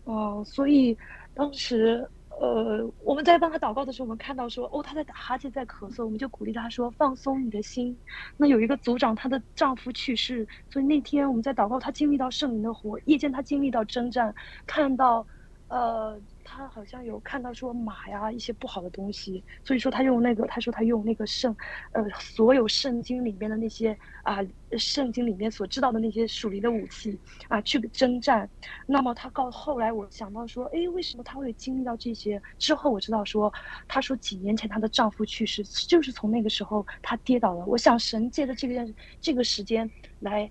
[0.04, 0.96] 呃，所以
[1.34, 2.06] 当时
[2.40, 7.96] 呃我们在帮他祷告的时候，我们看到说哦他在打哈欠在咳嗽，我们就鼓励他说放松你的心。
[8.36, 14.34] 那有一个组长，她的丈夫去世，所以那天我们在祷告，她经历到圣灵的火，夜间她经历到征战，
[14.66, 15.26] 看到
[15.68, 16.20] 呃。
[16.52, 21.56] 他好像有看到说马呀一些不好的东西，所以说他用那个，他说他用那个圣，
[21.92, 24.38] 呃，所有圣经里面的那些啊，
[24.76, 27.16] 圣经里面所知道的那些属灵的武器
[27.48, 28.50] 啊去征战。
[28.84, 32.42] 那么他告后来我想到说，哎，为什么他会经历到这些？
[32.58, 33.52] 之后我知道说，
[33.86, 37.64] 他说几年前她的丈夫去世，就是从那个时候她跌倒了。
[37.66, 40.50] 我想神借着这个这个时间来。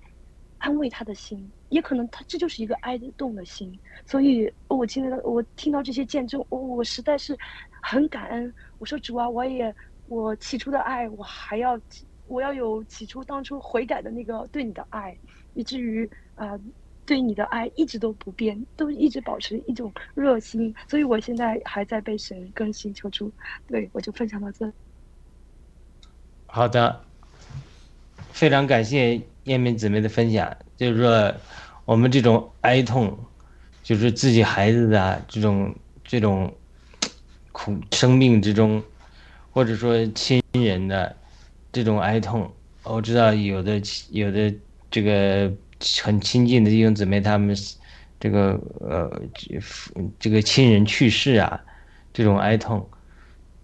[0.59, 7.37] 安慰他的心，也可能他这就是一个哀动的心，所以我听到我听到这些见证，我我实在是
[7.81, 8.53] 很感恩。
[8.77, 9.73] 我说主啊，我也
[10.07, 11.79] 我起初的爱，我还要
[12.27, 15.17] 我要有起初当初悔改的那个对你的爱，
[15.53, 16.59] 以至于啊
[17.05, 20.73] 对你的爱一直都不变，都一直保持一种热心。
[20.87, 23.31] 所以我现在还在被神更新求助，
[23.67, 24.71] 对我就分享到这。
[26.45, 27.01] 好的，
[28.31, 29.21] 非常感谢。
[29.49, 31.33] 燕明姊妹的分享，就是说，
[31.83, 33.17] 我们这种哀痛，
[33.81, 36.53] 就是自己孩子的这种这种
[37.51, 38.81] 苦生命之中，
[39.51, 41.15] 或者说亲人的
[41.71, 42.47] 这种哀痛。
[42.83, 43.81] 我知道有的
[44.11, 44.53] 有的
[44.91, 45.51] 这个
[46.03, 47.55] 很亲近的弟兄姊妹，他们
[48.19, 49.21] 这个呃
[50.19, 51.59] 这个亲人去世啊，
[52.13, 52.87] 这种哀痛，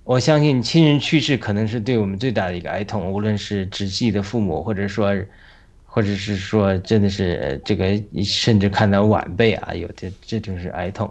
[0.04, 5.15] 我相信亲人去世可能是对我们最大的一个哀痛，无论是直系的父母，或者说。
[5.96, 7.86] 或者是说，真的是这个，
[8.22, 11.10] 甚至看到晚辈啊，有的这就是哀痛。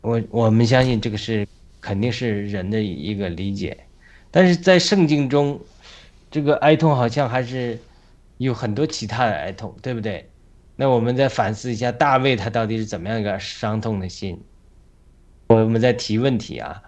[0.00, 1.46] 我我们相信这个是
[1.80, 3.84] 肯定是人的一个理解，
[4.32, 5.60] 但是在圣经中，
[6.28, 7.78] 这个哀痛好像还是
[8.38, 10.28] 有很多其他的哀痛，对不对？
[10.74, 14.42] 那我们再反思一下，大卫他到底是怎么样一个伤痛的心？
[15.46, 16.82] 我们在提问题啊，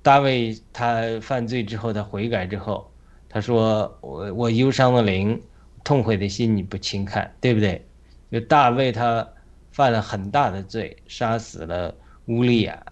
[0.00, 2.90] 大卫他犯罪之后，他悔改之后，
[3.28, 5.38] 他说：“我我忧伤的灵。”
[5.84, 7.84] 痛悔的心你不轻看，对不对？
[8.30, 9.28] 就大卫他
[9.72, 11.94] 犯了很大的罪，杀死了
[12.26, 12.82] 乌利亚，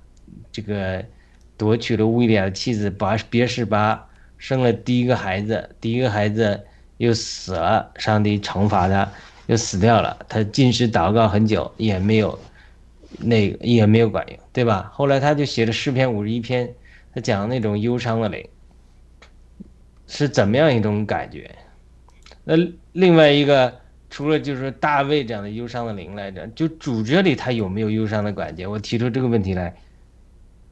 [0.53, 1.05] 这个
[1.57, 6.67] 夺取了乌利亚的妻子拔别是巴，生了第一个孩子，第一个孩子
[6.99, 9.11] 又死了，上帝惩罚他，
[9.47, 10.19] 又死掉了。
[10.29, 12.39] 他进食祷告很久也没有，
[13.19, 14.91] 那个也没有管用，对吧？
[14.93, 16.75] 后来他就写了诗篇五十一篇，
[17.15, 18.47] 他讲那种忧伤的灵
[20.07, 21.51] 是怎么样一种感觉。
[22.45, 22.57] 那
[22.93, 28.67] 另外一个，除了就是说大卫这样的忧伤的灵来着，就主这里他有没有忧伤的感觉？
[28.67, 29.77] 我提出这个问题来，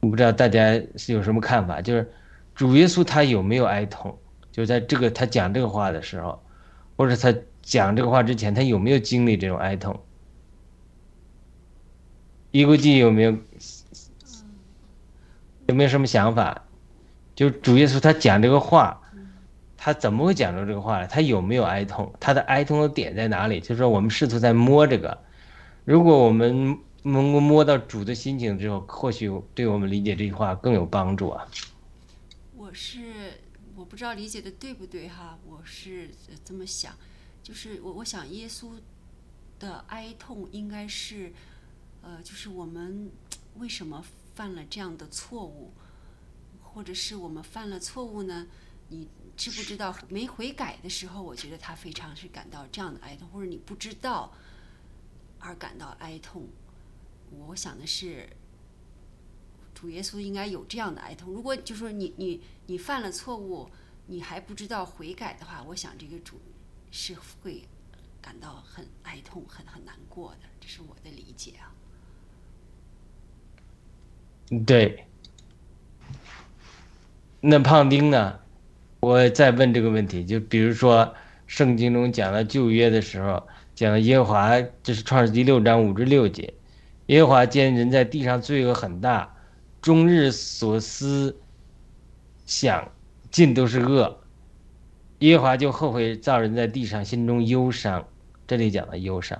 [0.01, 1.81] 我不知道大家是有什么看法？
[1.81, 2.11] 就是
[2.53, 4.17] 主耶稣他有没有哀痛？
[4.51, 6.41] 就在这个他讲这个话的时候，
[6.97, 9.97] 或者他讲这个话之前，他有没有经历这种哀痛？
[12.51, 13.37] 一估计有没有？
[15.67, 16.63] 有没有什么想法？
[17.35, 18.99] 就主耶稣他讲这个话。
[19.81, 21.07] 他怎么会讲出这个话来？
[21.07, 22.13] 他有没有哀痛？
[22.19, 23.61] 他的哀痛的点在哪里？
[23.61, 25.17] 就是说，我们试图在摸这个。
[25.85, 31.47] 如果我们能够摸到主的心情之后，或许对我们理解这句话更有帮助啊。
[32.57, 33.39] 我是
[33.73, 35.39] 我不知道理解的对不对哈？
[35.47, 36.09] 我是
[36.43, 36.93] 这么想，
[37.41, 38.71] 就是我我想耶稣
[39.59, 41.31] 的哀痛应该是，
[42.01, 43.09] 呃，就是我们
[43.59, 44.03] 为什么
[44.35, 45.71] 犯了这样的错误，
[46.61, 48.45] 或者是我们犯了错误呢？
[48.89, 49.07] 你。
[49.39, 54.33] 知不知道没悔改的时候，我觉得他非常是感到这样的哀痛，或者你不知道
[55.39, 56.45] 而感到哀痛。
[57.47, 58.27] 我想的是，
[59.73, 61.31] 主耶稣应该有这样的哀痛。
[61.31, 63.69] 如果就说你你你犯了错误，
[64.07, 66.41] 你还不知道悔改的话，我想这个主
[66.91, 67.65] 是会
[68.21, 71.71] 感到很哀痛、很很难过的，这是我的理解啊。
[74.67, 75.05] 对。
[77.39, 78.38] 那胖丁呢？
[79.01, 81.13] 我再问这个问题，就比如说
[81.47, 86.53] 圣经中讲到旧约的时候，讲到耶和华，这是创世第六章五至六节，
[87.05, 89.33] 耶和华见人在地上罪恶很大，
[89.81, 91.39] 终日所思
[92.45, 92.91] 想
[93.31, 94.19] 尽都是恶，
[95.19, 98.05] 耶和华就后悔造人在地上，心中忧伤。
[98.45, 99.39] 这里讲的忧伤，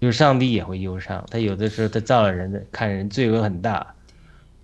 [0.00, 3.94] 就是上帝也会忧伤，他有的时候他造了人，看人罪恶很大，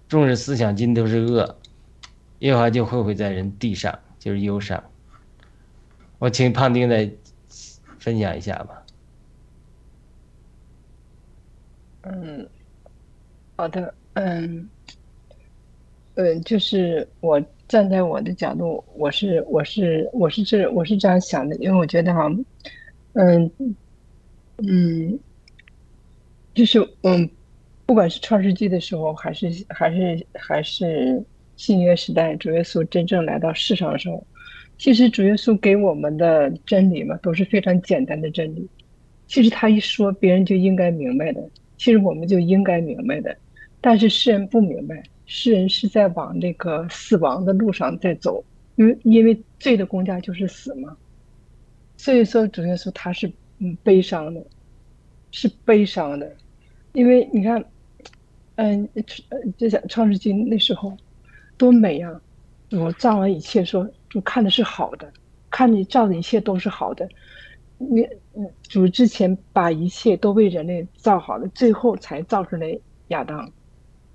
[0.06, 1.56] 终日思想尽都是恶。
[2.44, 4.82] 耶和华就会会在人地上，就是忧伤。
[6.18, 7.10] 我请胖丁再
[7.98, 8.84] 分享一下吧。
[12.02, 12.46] 嗯，
[13.56, 14.68] 好的，嗯，
[16.16, 22.30] 嗯，就是我站在我的角度，我是我是我是这我是这样想的，因为我觉得哈，
[23.14, 23.50] 嗯
[24.58, 25.18] 嗯，
[26.52, 27.30] 就是嗯，
[27.86, 31.24] 不管是创世纪的时候，还是还是还是。
[31.56, 34.26] 新约时代，主耶稣真正来到世上的时候，
[34.76, 38.68] 其实主耶稣给我们的真理嘛，都是非常简单的真理。
[39.26, 41.40] 其实他一说，别人就应该明白的。
[41.76, 43.36] 其实我们就应该明白的，
[43.80, 48.44] 但是世人不明白，世人是在往那个死亡的路上在走，
[48.76, 50.96] 因为因为罪的公价就是死嘛。
[51.96, 54.44] 所以说，主耶稣他是嗯悲伤的，
[55.30, 56.30] 是悲伤的，
[56.92, 57.64] 因为你看，
[58.56, 58.88] 嗯，
[59.56, 60.96] 就像创世纪那时候。
[61.56, 62.20] 多美呀！
[62.70, 65.12] 我造完一切，说主看的是好的，
[65.50, 67.08] 看你造的一切都是好的。
[67.78, 68.02] 你
[68.34, 73.48] 嗯，主之前把一切都为人类造好了，最后才造出来亚当。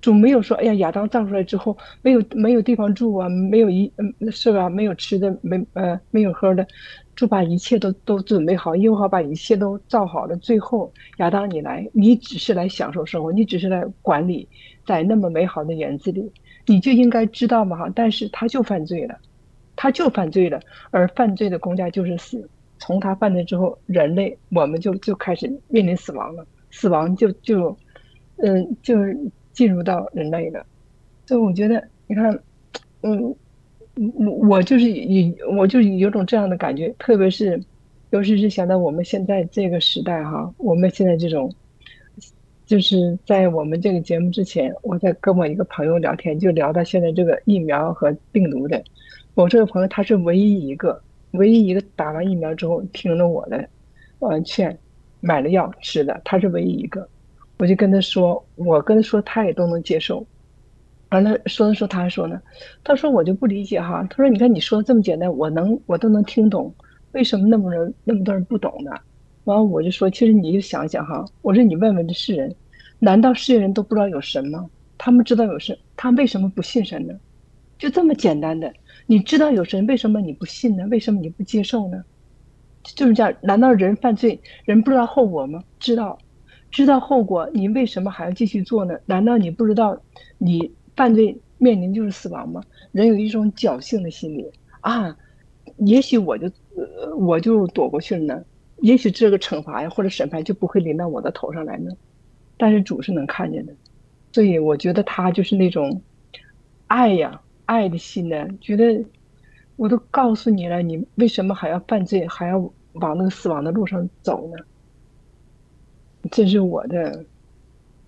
[0.00, 4.68] 主没有说，哎呀，亚当造出来之后没有没有地方住啊，没有一嗯是吧？
[4.68, 6.66] 没有吃的，没呃没有喝的，
[7.14, 10.34] 主把一切都都准备好，又好把一切都造好了。
[10.36, 14.48] 最后亚当你来，你只是来享受生活，你只是来管理
[14.86, 16.32] 在那么美好的园子里。
[16.66, 19.18] 你就应该知道嘛哈，但是他就犯罪了，
[19.76, 22.48] 他就犯罪了，而犯罪的公价就是死。
[22.78, 27.76] 从他犯罪之后，人类我们就就开始面临死亡了，死亡就就，
[28.36, 28.96] 嗯，就
[29.52, 30.64] 进入到人类了。
[31.26, 32.38] 所以我觉得，你看，
[33.02, 33.34] 嗯，
[34.14, 37.62] 我我就是有，我就有种这样的感觉，特别是，
[38.10, 41.52] 尤其是想到我们现在这个时代哈，我们现在这种。
[42.70, 48.80] 就是在我们这个节目之前，我在跟我一个朋友聊天，就聊到现在这个疫苗和病毒的。
[49.34, 51.02] 我这个朋友他是唯一一个，
[51.32, 53.68] 唯一一个打完疫苗之后听了我的，
[54.20, 54.78] 呃劝，
[55.18, 57.08] 买了药吃的，他是唯一一个。
[57.58, 60.24] 我就跟他说，我跟他说，他也都能接受。
[61.08, 62.40] 完了说着说，他还说呢，
[62.84, 66.72] 他说我就不理解哈，他说你看你说的这么简单，我能我都能听懂，
[67.10, 68.92] 为什么那么人那么多人不懂呢？
[69.42, 72.54] 然后我就说，其实你就想想哈，我说你问问这世人，
[73.00, 74.70] 难道世界人都不知道有神吗？
[74.96, 77.14] 他们知道有神，他们为什么不信神呢？
[77.78, 78.72] 就这么简单的，
[79.06, 80.86] 你知道有神，为什么你不信呢？
[80.90, 82.04] 为什么你不接受呢？
[82.82, 85.64] 就是这样，难道人犯罪，人不知道后果吗？
[85.78, 86.18] 知道，
[86.70, 88.98] 知道后果，你为什么还要继续做呢？
[89.06, 89.98] 难道你不知道，
[90.36, 92.62] 你犯罪面临就是死亡吗？
[92.92, 95.16] 人有一种侥幸的心理啊，
[95.78, 96.46] 也许我就
[96.76, 98.44] 呃我就躲过去了呢。
[98.82, 101.90] 也许这个惩罚呀，或者审判就不会临到我的头上来呢，
[102.60, 103.72] 但是主是能看见的，
[104.32, 106.02] 所以我觉得他就是那种
[106.86, 109.02] 爱呀，爱的心呢，觉得
[109.76, 112.58] 我都告诉你了，你为什么还要犯罪，还要
[112.92, 114.62] 往那个死亡的路上走呢？
[116.30, 117.24] 这是我的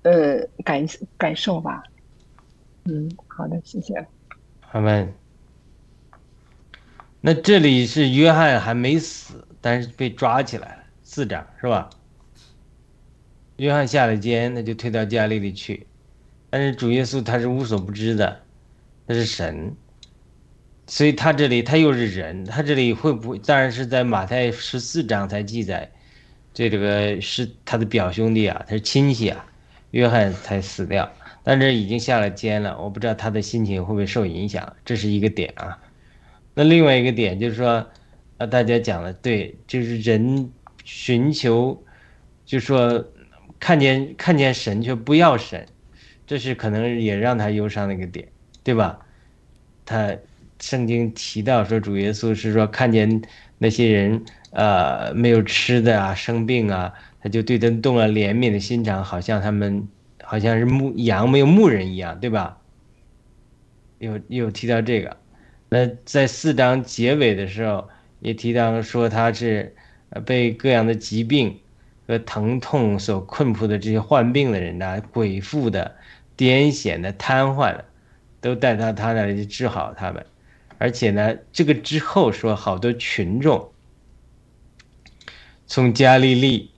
[0.03, 0.87] 呃感
[1.17, 1.83] 感受吧。
[2.85, 4.07] 嗯，好的，谢谢。
[4.61, 5.13] 好们，
[7.21, 9.45] 那这里是约翰还没死。
[9.65, 11.89] 但是被抓起来了，四长是吧？
[13.63, 15.87] 约翰下了监，那就退到家里里去。
[16.51, 18.43] 但是主耶稣他是无所不知的，
[19.07, 19.73] 他是神，
[20.89, 23.39] 所以他这里他又是人，他这里会不会？
[23.39, 25.89] 当然是在马太十四章才记载，
[26.53, 29.47] 这这个是他的表兄弟啊，他是亲戚啊，
[29.93, 31.09] 约翰才死掉。
[31.45, 35.79] 但这已经下了监了，我不知道他的心情会不会受影响，这是一个点啊。
[36.55, 37.87] 那另外一个点就是说。
[38.39, 40.51] 呃大家讲的对，就是人
[40.83, 41.81] 寻求，
[42.45, 43.05] 就说
[43.63, 45.65] 看见看见神却不要神，
[46.27, 48.27] 这是可能也让他忧伤的一个点，
[48.65, 48.99] 对吧？
[49.87, 50.17] 他
[50.59, 53.23] 圣经提到说主耶稣是说看见
[53.59, 56.93] 那些人呃没有吃的啊生病啊，
[57.23, 59.87] 他就对他动了怜悯的心肠，好像他们
[60.25, 62.59] 好像是牧羊没有牧人一样，对吧？
[64.01, 65.17] 有有提到这个，
[65.69, 67.89] 那在四章结尾的时候。
[68.25, 69.75] 也提到说他是，
[70.25, 71.59] 被各样的疾病
[72.13, 75.97] 和疼痛所困缚的这些患病的人呐、鬼附的、
[76.37, 77.85] 癫痫的、瘫痪的，
[78.43, 80.27] 都带到他那里去治好他们。
[80.77, 83.71] 而且呢，这个之后说好多群众
[85.67, 86.71] 从加利利、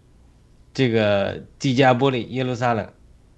[0.72, 2.89] 这个迪加波利、耶路撒冷、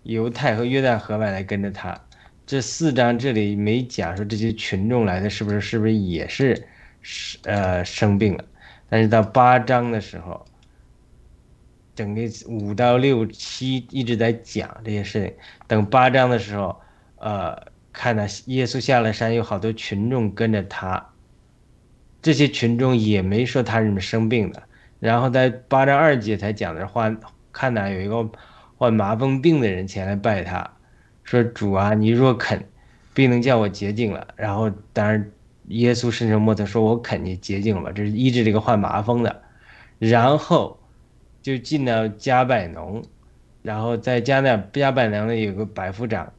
[0.03, 1.99] 犹太和约旦河外来跟着他。
[2.47, 6.69] 这四章这里没讲说这些群众来的是不是是不是也是
[7.45, 8.45] 呃生病了，
[8.91, 10.45] 但是到八章的时候，
[11.97, 15.35] 整个五到六七一直在讲这些事情。
[15.67, 16.79] 等八章的时候，
[17.17, 17.57] 呃，
[17.93, 21.05] 看到耶稣下了山，有好多群众跟着他，
[22.23, 24.63] 这些群众也没说他是生病的。
[25.01, 27.19] 然后在八章二节才讲的患，
[27.53, 28.31] 看到有一个
[28.77, 30.71] 患麻风病的人前来拜他。
[31.25, 32.65] 说主啊，你若肯，
[33.13, 34.29] 必能叫我洁净了。
[34.37, 35.33] 然后，当然，
[35.69, 37.91] 耶稣伸手摸他，说我肯你洁净了吧。
[37.93, 39.43] 这是医治这个患麻风的。
[39.99, 40.79] 然后，
[41.47, 43.01] 就进到加百农，
[43.63, 46.33] 然后在加那加百农里有个百夫长，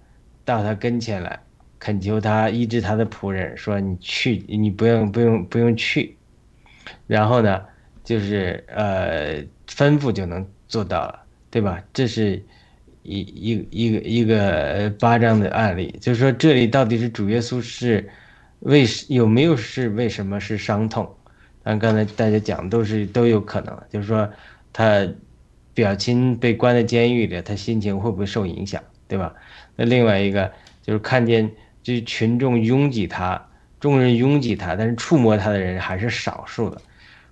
[0.43, 1.39] 到他跟前来，
[1.79, 6.17] 恳求他医治他的仆人，说你去，你不用不用不用去。
[7.07, 7.63] 然后呢，
[8.03, 11.81] 就是呃吩咐就能做到了，对吧？
[11.93, 12.43] 这是。
[13.03, 18.05] 一一一个一个八章的案例，就是说这里到底是主耶稣是
[18.59, 21.09] 为有没有是为什么是伤痛？
[21.63, 24.29] 但刚才大家讲都是都有可能，就是说
[24.77, 25.07] 他
[25.73, 29.33] 表亲被关在监狱里，他心情会不会受影响，对吧？
[29.75, 30.51] 那另外一个
[30.83, 31.51] 就是看见
[31.81, 33.49] 这群众拥挤他，
[33.79, 36.79] 众人拥挤他，但是触摸他的人还是少数的，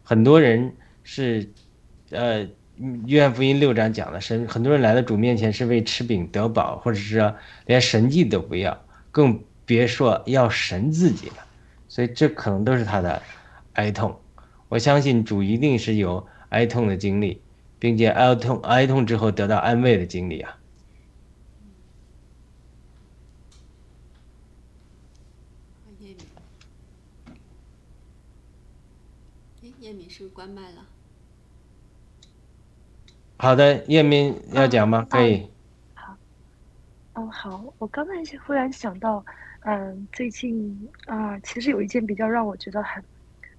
[0.04, 0.74] 很多人
[1.04, 1.48] 是
[2.10, 2.48] 呃。
[3.06, 7.34] 约翰福音六章讲的神，很多人来到主面前是为吃饼得饱，或者是
[7.66, 8.78] 连神迹都不要，
[9.12, 11.36] 更别说要神自己了。
[11.88, 13.22] 所以这可能都是他的
[13.76, 14.20] 哀痛。
[14.68, 17.42] 我相信主一定是有哀痛的经历，
[17.78, 20.58] 并且哀痛哀痛之后得到安慰的经历啊。
[26.00, 26.18] 叶敏，
[29.64, 30.86] 哎，叶敏是不是关麦了？
[33.38, 35.06] 好的，叶明要讲吗？
[35.10, 35.50] 可以。
[35.94, 36.16] 好。
[37.16, 37.74] 嗯，好。
[37.78, 38.14] 我刚才
[38.48, 39.26] 忽然想到，
[39.66, 43.04] 嗯，最近啊，其实有一件比较让我觉得很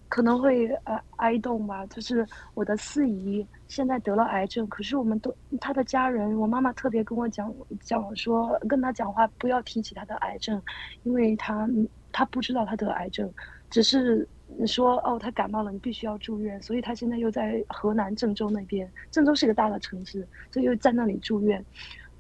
[0.09, 10.61] 可能会呃哀动吧，就是我的四姨现在得了癌症，可是我们都她的家人，我妈妈特别跟我讲讲说，跟她讲话不要提起她的癌症，
[11.03, 11.69] 因为她
[12.13, 13.33] 她不知道她得癌症，
[13.71, 14.29] 只是。
[14.65, 18.89] 说哦，她感冒了，你必须要住院，所以她现在又在河南郑州那边。
[19.11, 21.63] 郑州是一个大的城市，所以又在那里住院。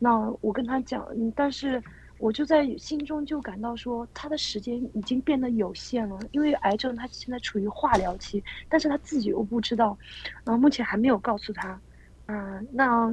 [0.00, 1.06] 那我跟她讲，
[1.36, 1.80] 但是
[2.18, 9.96] 我就在心中就感到说，他的时间已经变得有限了，因为癌症他现在处于化疗期，但是他自己又不知道，
[10.44, 11.80] 然后目前还没有告诉他。
[12.26, 13.12] 嗯，那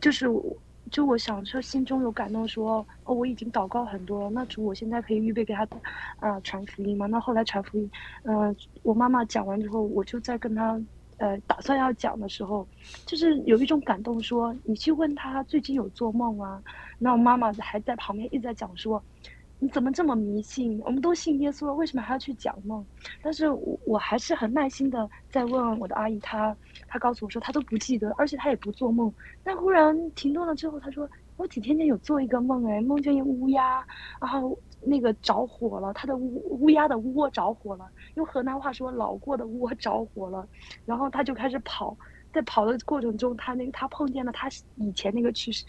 [0.00, 0.26] 就是。
[0.90, 4.30] 就我想说，心中有感动，说哦，我已经祷告很多了。
[4.30, 5.66] 那主，我现在可以预备给他，
[6.18, 7.06] 啊，传福音吗？
[7.06, 7.90] 那后来传福音，
[8.24, 10.78] 嗯，我妈妈讲完之后，我就在跟他，
[11.22, 12.66] 呃，打算要讲的时候，
[13.06, 16.60] 就是有一种感动，说你去问他最近有做梦啊。
[16.98, 19.00] 那我妈妈还在旁边一直在讲说。
[19.62, 20.80] 你怎么这么迷信？
[20.84, 22.84] 我们都信耶稣了，为什么还要去讲梦？
[23.22, 26.56] 但是我我还是很耐心的在问我的阿姨，她
[26.88, 29.14] 她告诉我说她都不记得，而且她也不做梦。
[29.44, 33.86] 但忽然停顿了之后，她说我几天前有做一个梦，哎，梦见一乌鸦，
[34.20, 40.48] 然后那个着火了，它的乌乌鸦的窝着火了，用河南话说老过的窝着火了，
[40.84, 41.96] 然后他就开始跑，
[42.32, 45.64] 在跑的过程中，他那个他碰见了他以前那个去世，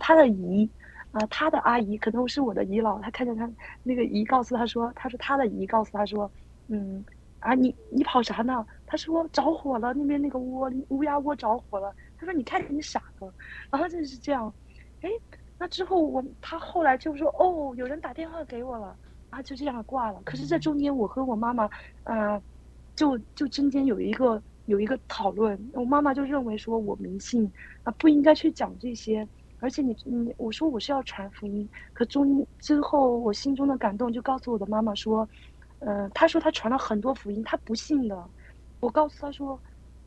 [0.00, 0.70] 他的姨。
[1.14, 3.48] 啊，他的阿姨可能是我的姨姥，他看见他
[3.84, 6.28] 那个姨告诉他说，他说他的姨告诉他说，
[6.66, 7.04] 嗯，
[7.38, 8.66] 啊你你跑啥呢？
[8.84, 11.94] 他说着火了，那边那个窝乌鸦窝着火了。
[12.18, 13.32] 他说你看你傻了，
[13.70, 14.52] 然后就是这样，
[15.02, 15.08] 哎，
[15.64, 18.94] 那之后我他后来就说哦，有人打电话给我了，
[19.30, 20.20] 啊就这样挂了。
[20.22, 21.70] 可是这中间我和我妈妈，
[22.02, 22.38] 呃，
[22.94, 27.50] 就就中间有一个有一个讨论，我妈妈就认为说我迷信
[27.82, 29.26] 啊，不应该去讲这些。
[29.60, 35.26] 而且你你我说我是要传福音，可中之后我心中的感动就告诉我的妈妈说，
[35.78, 38.22] 呃，他说他传了很多福音，他不信的。
[38.80, 39.58] 我告诉他说，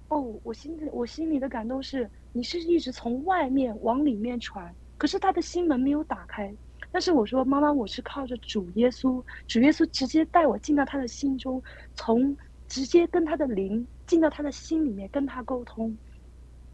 [0.10, 6.55] 哦，我心里我心里的感动是，你是一直从外面往里面传，可是他的心门没有打开。
[6.91, 11.61] 但是我说妈妈，我是靠着主耶稣，主耶稣直接带我进到他的心中，
[11.95, 12.35] 从
[12.67, 15.97] 直接跟他的灵进到他的心里面跟他沟通。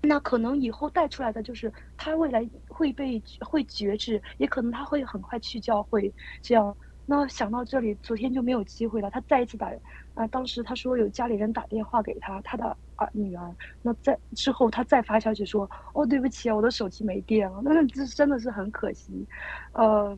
[0.01, 6.76] 那可能以后带出来的就是他未来会被会觉知，也可能他会很快去教会这样。
[7.05, 9.09] 那想到这里，昨天就没有机会了。
[9.09, 9.71] 他再一次打
[10.13, 13.56] 啊，当时他说有家里人打电话给他，他的儿女儿。
[13.82, 17.62] 那在之后他再发消息说，哦，对不起啊，我的手机没电了。
[17.66, 19.28] 那这真的是很可惜，
[19.74, 20.18] 呃，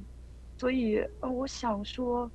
[0.58, 2.32] 所以呃，我想说，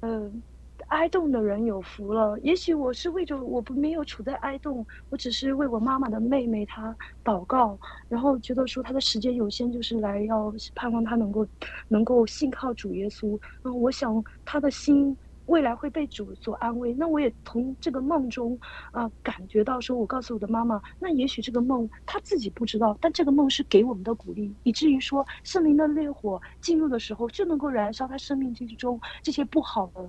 [0.00, 0.42] 嗯。
[0.88, 2.36] 哀动的人有福了。
[2.40, 7.78] 也许我是为着我不没有处在哀动，我只是为我妈妈的妹妹她祷告，
[8.08, 11.46] 然后觉得说她的时间有限，就是来要盼望她能够
[11.88, 13.38] 能够信靠主耶稣。
[13.62, 15.16] 嗯，我想她的心
[15.46, 16.92] 未来会被主所安慰。
[16.94, 18.58] 那我也从这个梦中
[18.90, 30.08] 啊感觉到说，我告诉我的妈妈，那也许这个梦她自己不知道，但这个梦是给我们的鼓励，以至于说圣灵的烈火进入的时候，就能够燃烧她生命之中这些不好的。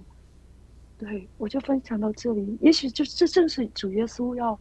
[0.98, 2.58] 对，我就分享到这里。
[2.62, 4.58] 也许就这正是主耶稣要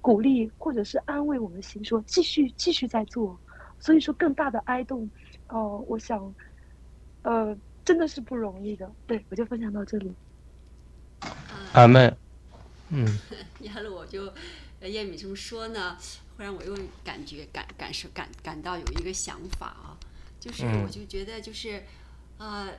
[0.00, 3.38] 鼓励或者是安慰我们的心，说继续继续在做。
[3.78, 5.10] 所以说，更大的哀动，
[5.48, 6.32] 哦，我想，
[7.22, 8.90] 呃，真的是不容易的。
[9.06, 10.12] 对，我就分享到这里。
[11.72, 12.12] 阿妹。
[12.90, 13.18] 嗯。
[13.60, 14.32] 压了，我就
[14.80, 15.96] 叶米这么说呢，
[16.36, 19.98] 忽然我又感觉感感受感感到有一个想法啊，
[20.40, 21.84] 就是我就觉得就是，
[22.38, 22.72] 呃。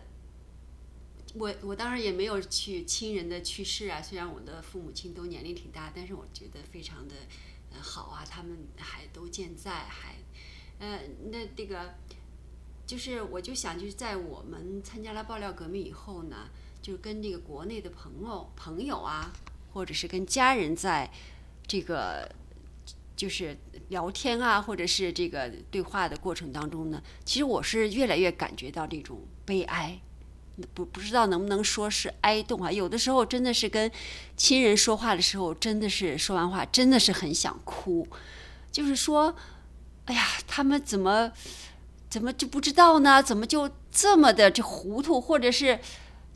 [1.36, 7.16] 我我当然也没有去亲人的去世啊，虽然我的父母亲都年龄挺大，但是我觉得非常的
[7.72, 10.14] 呃好啊，他们还都健在，还
[10.78, 11.00] 呃
[11.32, 11.96] 那这个
[12.86, 16.50] 就是我就想就是在我们参加了爆料革命以后呢，
[16.82, 19.32] 就跟这个国内的朋友朋友啊，
[19.74, 21.10] 或者是跟家人在
[21.66, 22.30] 这个
[23.16, 23.58] 就是
[23.90, 30.00] 聊天啊，或者是这个对话的过程当中呢，其实我是越来越感觉到这种悲哀。
[30.76, 32.72] 不不知道能不能说是哀动啊？
[32.72, 33.92] 有的时候真的是跟
[34.38, 38.08] 亲人说话的时候，真的是说完话，真的是很想哭。
[38.72, 39.36] 就是说，
[40.06, 41.32] 哎呀，他们怎么
[42.14, 43.24] 怎么就不知道呢？
[43.24, 45.80] 怎么就这么的这糊涂，或者是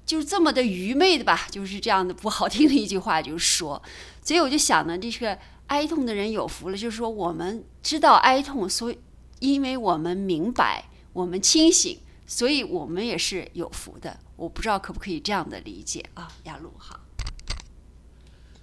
[0.08, 1.48] 就这么的愚昧的吧？
[1.52, 3.80] 就是这样的不好听的一句话，就是说。
[4.24, 6.76] 所以我就想呢，这个哀痛的人有福了。
[6.76, 8.98] 就是说，我们知道哀痛，所以
[9.38, 12.00] 因为我们明白，我们清醒。
[12.26, 17.00] 所以我们也是有福的，我不知道可不可以这样的理解啊，亚路哈。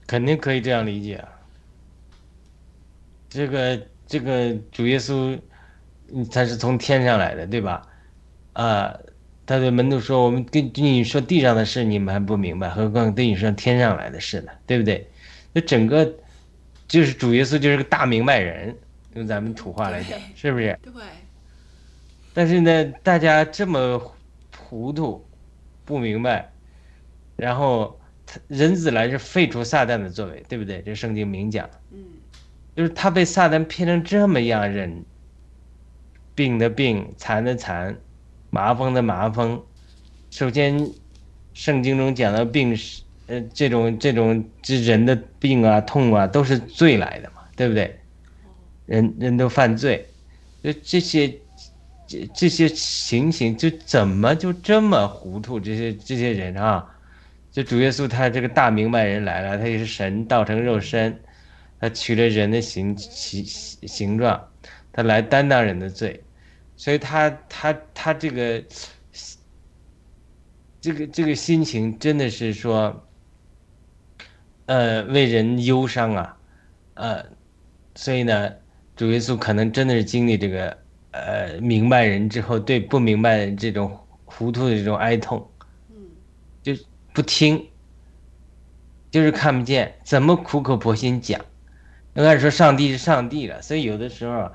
[0.05, 1.29] 肯定可以这样理解啊。
[3.31, 5.41] 这个这个主耶稣，
[6.31, 7.89] 他是从天上来的，对吧？
[8.53, 8.97] 啊，
[9.47, 14.53] 他对门徒说：“我们跟跟你说地上的事，你们还不明白，何况对你说天上来的事呢？
[14.67, 15.09] 对不对？
[15.53, 16.15] 那整个
[16.87, 18.77] 就是主耶稣就是个大明白人，
[19.15, 20.79] 用咱们土话来讲，是不是？
[20.83, 20.93] 对。
[22.33, 24.01] 但是呢，大家这么
[24.57, 25.25] 糊涂，
[25.85, 26.51] 不明白，
[27.37, 30.83] 然后他人子来是废除撒旦的作为，对不对？
[30.83, 32.03] 这圣经明讲，嗯，
[32.75, 35.05] 就是他被撒旦骗成这么样，人
[36.35, 37.97] 病的病，残的残，
[38.51, 39.63] 麻风的麻风。
[40.31, 40.91] 首先，
[41.53, 47.99] 圣经中讲的病是，呃，这种这种这人的病啊、痛啊，都是罪来的嘛，对不对？
[48.87, 50.07] 人人都犯罪，
[50.63, 51.33] 就这些。
[52.07, 55.59] 这这些情形就怎么就这么糊涂？
[55.59, 56.87] 这些这些人啊，
[57.51, 61.19] 就主耶稣他这个大明白人来了，他也是神道成肉身，
[61.81, 63.43] 他取了人的形形
[63.87, 64.39] 形状，
[64.95, 66.25] 他来担当人的罪，
[66.77, 68.65] 所以他他他这个
[70.81, 73.07] 这个这个心情真的是说，
[74.65, 76.37] 呃，为人忧伤啊，
[76.95, 77.23] 呃，
[77.95, 78.51] 所以呢，
[78.97, 80.83] 主耶稣可能真的是经历这个。
[81.17, 85.49] 呃，明白人之后，对不明白人这种糊涂的这种哀痛，
[85.89, 85.97] 嗯，
[86.61, 86.75] 就
[87.13, 87.65] 不听，
[89.13, 91.41] 就是看不见，怎么苦口婆心讲？
[92.15, 94.51] 按说上帝是上帝了，所以有的时候，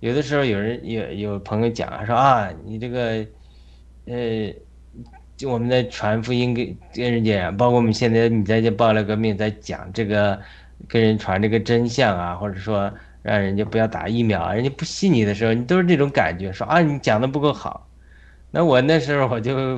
[0.00, 3.26] 有的时候有人有有朋友讲说啊，你这个，
[4.06, 4.52] 呃，
[5.36, 10.40] 就我们在传福音给跟人家，包括我们现在你在这报了个命，在讲这个，
[10.88, 12.92] 跟人传这个真相啊，或者说。
[13.22, 14.54] 让人家不要打疫苗啊！
[14.54, 17.90] 人家不信你的时候，你都是这种感觉，说啊你讲的不够好。
[18.52, 19.76] 那我那时候我就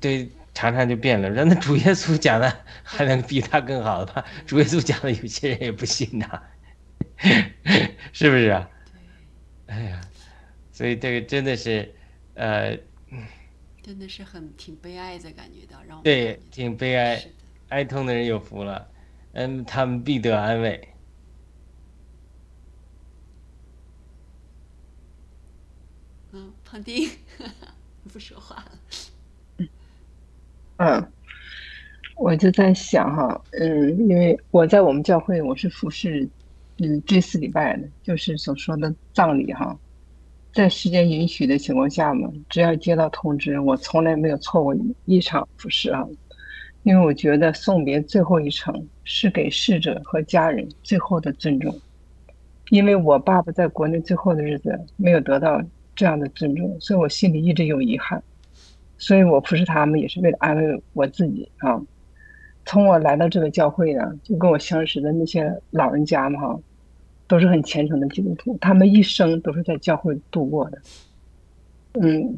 [0.00, 2.50] 对常常就辩论，说那主耶稣讲的
[2.82, 4.24] 还能比他更好的吗？
[4.46, 6.40] 主耶稣讲的有些人也不信呐，
[8.14, 8.66] 是不是啊？
[9.68, 10.00] 哎呀，
[10.72, 11.94] 所以这个真的是，
[12.34, 12.76] 呃，
[13.82, 17.22] 真的是很挺悲哀的感觉到，让我对挺悲哀，
[17.68, 18.88] 哀痛的人有福了，
[19.32, 20.88] 嗯，他们必得安慰。
[26.32, 27.08] 嗯胖丁
[28.12, 29.68] 不说话了。
[30.76, 31.12] 嗯，
[32.16, 36.28] 我就在想哈，嗯，因为我在我们教会，我是服侍，
[36.80, 39.76] 嗯，第四礼拜呢，就是所说的葬礼哈，
[40.52, 44.74] 在时间允许的情况下嘛，只要接到通知，我从来没有错过
[45.04, 46.06] 一场服侍啊。
[46.84, 51.74] 因为我觉得送别最后一程是给逝者和家人最后的尊重。
[52.70, 55.60] 因为我爸爸在国内最后的日子没有得到
[55.96, 58.22] 这样的尊重，所以我心里一直有遗憾。
[58.96, 61.80] 所以我服侍他们也是为了安慰我自己啊。
[62.64, 66.60] 从我来到这个教会呢，就跟我相识的那些老人家嘛哈，
[67.28, 70.78] 都是很虔诚的基督徒，他们一生都是在教会度过的。
[72.00, 72.36] 嗯，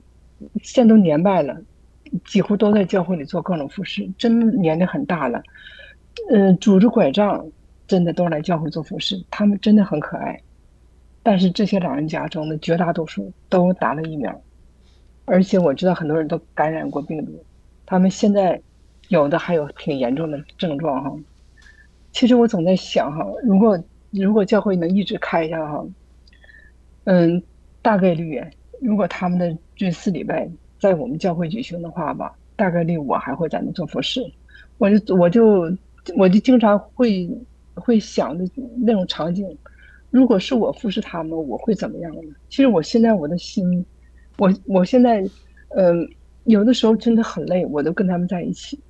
[0.62, 1.56] 现在都年迈了，
[2.24, 5.42] 几乎都在教会里做各种服侍，真年龄很大了。
[6.30, 7.46] 嗯，拄着拐杖，
[7.86, 10.38] 真的都来教会做服侍，他们真的很可爱。
[11.22, 14.42] 但是这些老人家中的绝大多数都打了疫苗，
[15.24, 17.44] 而且我知道很多人都感染过病毒，
[17.86, 18.60] 他们现在
[19.08, 21.14] 有的还有挺严重的症状哈。
[22.10, 23.78] 其实我总在想哈，如果
[24.10, 25.86] 如果教会能一直开下哈，
[27.04, 27.42] 嗯，
[27.82, 28.42] 大概率。
[28.80, 30.48] 如果他们的这四礼拜
[30.78, 34.20] 在我们教会举行的话吧，大概率我还会在那做服侍。
[34.78, 35.76] 我就我就
[36.16, 37.28] 我就经常会
[37.74, 38.48] 会想的
[38.78, 39.46] 那种场景，
[40.10, 42.22] 如果是我服侍他们，我会怎么样呢？
[42.48, 43.84] 其实我现在我的心，
[44.38, 45.22] 我我现在
[45.76, 46.08] 嗯，
[46.44, 48.80] 有的时候真的很累，我都跟他们在一起。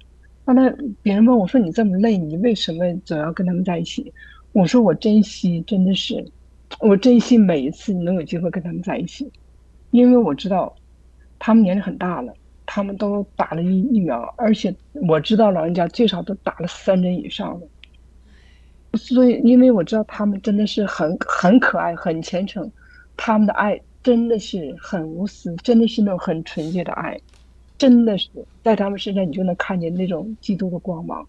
[0.45, 0.69] 那
[1.03, 4.13] 别人问我说：“你这么累，你为什么总要跟他们在一起？”
[4.53, 6.25] 我说：“我珍惜，真的是
[6.81, 9.31] 我珍惜每一次能有机会跟他们在一起。”
[9.93, 10.75] 因为我知道，
[11.39, 12.33] 他们年龄很大了，
[12.67, 14.75] 他们都打了疫疫苗，而且
[15.09, 17.67] 我知道老人家最少都打了三针以上了。
[18.95, 22.71] 所以，因为我知道他们真的是很很可爱、很虔诚，
[23.17, 27.21] 他们的爱真的是很无私，真的是那种很纯洁的爱，
[27.79, 28.29] 真的是
[28.63, 31.27] 在他们身上你就能看见那种基督的光芒。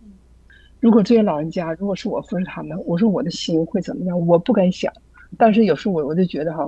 [0.81, 4.27] 如果这些老人家，如果是我扶持他们，我说我的心会怎么样？
[4.27, 4.91] 我不敢想，
[5.37, 6.67] 但是有时候我我就觉得哈，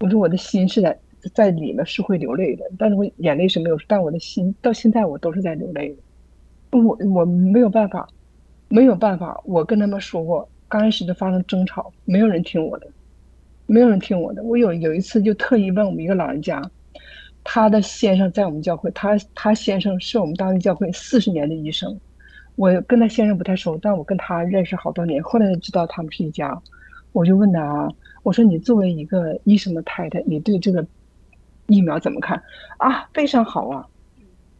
[0.00, 0.98] 我说我的心是在。
[1.32, 6.78] 在里面是会流泪的，但是我眼泪是没有，但我的心到现在我都是在流泪的。
[6.78, 8.06] 我我没有办法，
[8.68, 9.40] 没有办法。
[9.46, 12.86] 我跟他们说过，刚开始就发生争吵，没有人听我的，
[13.64, 14.42] 没有人听我的。
[14.42, 16.60] 我有有一次就特意问我们一个老人家，
[17.42, 21.98] 他的先生在我们教会，他他先生是我们当地教会四十年的医生。
[22.56, 26.60] 我跟他先生不太熟，但我跟他认识好多年，后来知道他们是一家。
[27.12, 27.88] 我就问他，
[28.22, 30.86] 我说你作为一个医生的太太，你对这个。
[31.66, 32.42] 疫苗怎么看
[32.76, 33.08] 啊？
[33.14, 33.88] 非常好啊，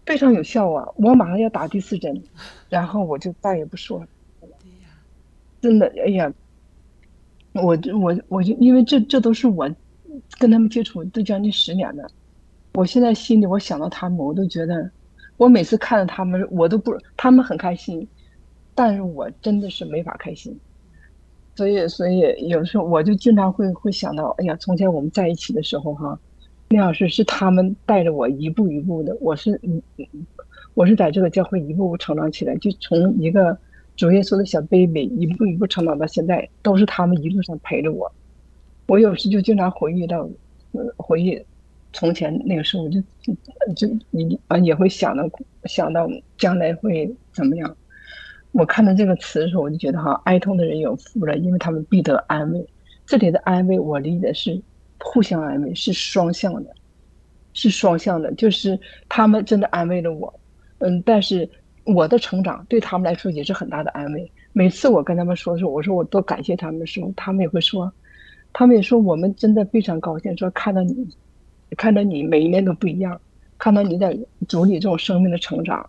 [0.07, 0.89] 非常有效啊！
[0.97, 2.19] 我马上要打第四针，
[2.71, 4.07] 然后我就再也不说了。
[5.61, 6.33] 真的，哎呀，
[7.53, 9.71] 我我我就因为这这都是我
[10.39, 12.09] 跟他们接触都将近十年了，
[12.73, 14.91] 我现在心里我想到他们，我都觉得
[15.37, 18.07] 我每次看到他们，我都不他们很开心，
[18.75, 20.59] 但是我真的是没法开心。
[21.57, 26.19] 所以所以有时候我就经常会会想到，哎呀，从前我们在一起的时候哈。
[26.69, 29.61] 那老师是他们带着我一步一步的，我是，
[30.73, 33.57] 我是在这个教会一步步成长起来，就从一个
[33.97, 38.11] 主耶稣的小 baby 一步一步成长到现在，都是他们一路上陪着我。
[38.87, 40.29] 我有时就经常回忆到，
[40.97, 41.41] 回忆
[41.95, 43.01] 从前那个时候，就
[43.75, 45.27] 就你啊也会想到
[45.65, 47.75] 想到将来会怎么样。
[48.53, 52.69] 我看到这个词的时候，我就觉得哈，哀痛的人有福了，因为他们必得安慰。
[53.07, 54.61] 这里的安慰，我理解是。
[55.07, 56.71] 互相安慰是双向的，
[57.53, 60.33] 是双向的，就是他们真的安慰了我，
[60.79, 61.47] 嗯，但是
[61.85, 64.33] 我的成长对他们来说也是很大的安慰。
[64.55, 67.93] 每次我跟他们说的时候，我说我多感谢他们的时候，他们也会说，
[68.55, 71.07] 他们也说我们真的非常高兴，说看到你，
[71.75, 73.21] 看到你每一年都不一样，
[73.59, 74.19] 看到你在
[74.49, 75.89] 组里这种生命的成长，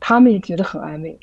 [0.00, 1.18] 他们也觉得很安慰。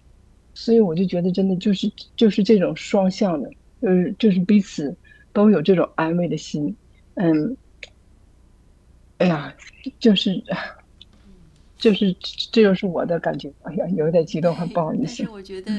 [0.53, 3.49] 所以我就觉得真的就是就是这种双向的，
[3.81, 4.95] 呃，就是彼此
[5.33, 6.73] 都有这种安慰的心。
[7.15, 7.57] 嗯，
[9.17, 9.53] 哎呀，
[9.99, 10.41] 就是，
[11.77, 12.15] 就是，
[12.51, 13.51] 这就是我的感觉。
[13.63, 15.17] 哎呀，有点激动，很不好意思。
[15.23, 15.71] 但是我觉得，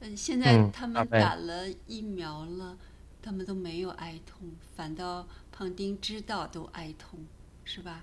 [0.00, 2.78] 嗯，现在他们打了疫苗了，
[3.20, 7.20] 他们都没有哀痛，反倒胖丁知道都哀痛，
[7.68, 8.02] 是吧？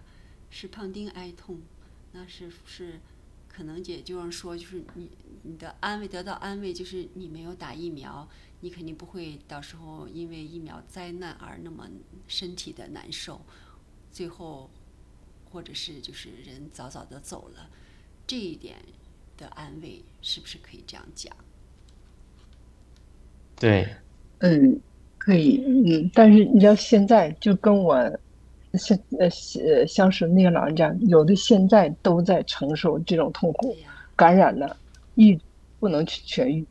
[0.52, 1.60] 是胖丁哀痛，
[2.12, 3.00] 那是是，
[3.50, 5.10] 可能也就是说，就是你
[5.42, 8.30] 你的安慰得到安慰，就是你没有打疫苗。
[8.62, 11.88] 你肯定不会到时候因为疫苗灾难而那么
[12.28, 13.42] 身体的难受，
[14.12, 14.70] 最后
[15.52, 17.70] 或者是就是人早早的走了，
[18.26, 18.78] 这一点
[19.36, 21.36] 的安慰是不是可以这样讲？
[23.56, 23.96] 对，
[24.40, 24.80] 嗯，
[25.18, 28.20] 可以，嗯，但是你知道现在就跟我
[28.78, 29.28] 相呃
[29.66, 33.76] 呃相识那个老人家，有的现在都在承受这种痛苦，
[34.16, 34.76] 感染了，
[35.16, 35.40] 一
[35.80, 36.66] 不能去痊愈，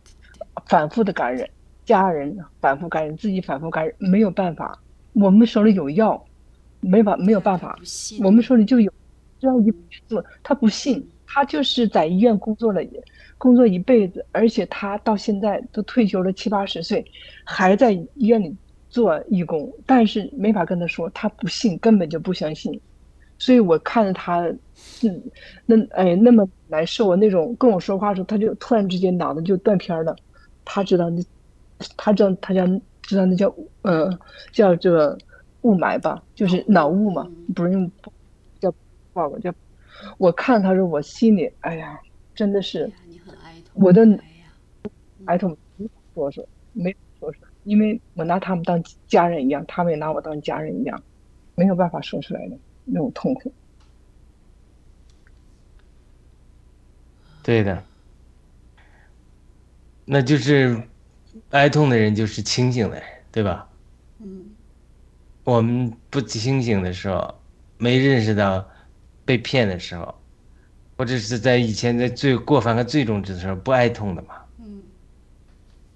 [0.67, 1.49] 反复的感染。
[1.85, 4.81] 家人反复感染，自己反复感染，没有办法。
[5.13, 6.25] 我们手里有药，
[6.81, 7.79] 没法没有办法。
[8.23, 8.91] 我们手里就有，
[9.39, 9.71] 只要一
[10.09, 12.83] 做，他不信，他就是在医院工作了，
[13.37, 17.05] 工作一辈子，而且他到现在都退休了七八十岁，
[17.45, 18.57] 还在医院里
[18.95, 22.81] 做义工，但是没法跟他说，他不信，根本就不相信。
[23.39, 24.43] 所以我看着他，
[25.03, 25.21] 嗯，
[25.67, 30.15] 那哎那么难受，那种跟我说话的时候，他就突然之间脑子就断片了。
[30.65, 31.21] 他知道那，
[31.97, 32.65] 他知道他叫
[33.03, 34.17] 知道那叫呃
[34.53, 35.19] 叫这个
[35.63, 37.91] 雾霾吧，就是脑雾嘛，不是用
[38.61, 38.73] 叫
[39.13, 39.53] 叫叫。
[40.19, 41.99] 我看他说，我心里哎呀，
[42.33, 42.89] 真的是，
[43.73, 44.07] 我的
[45.25, 45.57] 哀痛
[46.15, 51.03] 说说没说说，因为我拿他们当家人一样，他们也拿我当家人一样，
[51.55, 52.57] 没有办法说出来的。
[52.87, 53.51] 那种痛苦，
[57.43, 57.83] 对的，
[60.05, 60.79] 那就是
[61.49, 63.67] 哀痛的人就是清醒的人，对吧？
[64.19, 64.45] 嗯，
[65.45, 67.35] 我们不清醒的时候，
[67.79, 68.69] 没认识到
[69.25, 70.15] 被骗的时候，
[70.99, 74.44] 或者是在以前在最过犯和最重之的时候，不哀痛的嘛。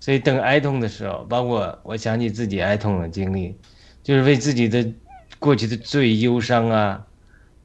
[0.08, 3.54] 所以等哀痛的时候，包括我想起自己哀痛的经历，
[4.02, 4.90] 就是为自己的。
[5.38, 7.06] 过去的最忧伤啊，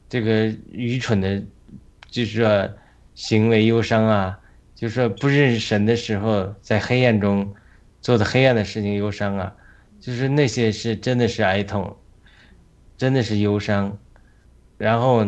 [0.10, 1.42] 这个愚蠢的，
[2.10, 2.70] 就是说
[3.16, 4.38] 行为忧伤啊，
[4.76, 7.56] 就是说不认识神的时候，在黑暗中
[8.02, 9.56] 做的黑暗的事情忧伤啊，
[10.02, 11.96] 就是那些是真的是哀痛，
[12.98, 13.98] 真的是忧伤。
[14.78, 15.26] 然后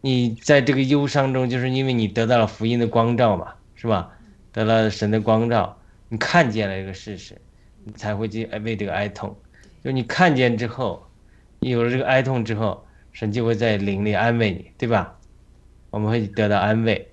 [0.00, 4.10] 你在这个忧伤中，就是因为你得到了福音的光照嘛，是吧？
[4.52, 5.78] 得了神的光照，
[6.10, 7.40] 你看见了一个事实，
[7.84, 9.34] 你才会去为这个哀痛。
[9.82, 11.06] 就你看见之后。
[11.62, 15.20] 你有了这个哀痛之后，神就会在灵里安慰你，对吧？
[15.90, 17.12] 我们会得到安慰。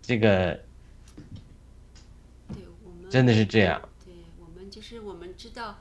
[0.00, 0.60] 这个，
[3.10, 3.82] 真的是这样。
[4.04, 5.76] 对我们就是我们知道，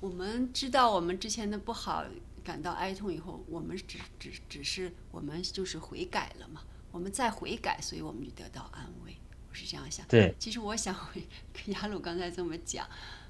[0.00, 2.02] 我们知道我们之前的不好，
[2.42, 6.62] 感到哀痛以后，我们只只只是我们就是悔改了嘛。
[6.92, 9.05] 我们再悔改，所以我们就得到安慰。
[9.56, 10.06] 我是这样想。
[10.06, 10.34] 对。
[10.38, 11.26] 其实我想回
[11.66, 12.86] 雅鲁刚才这么讲，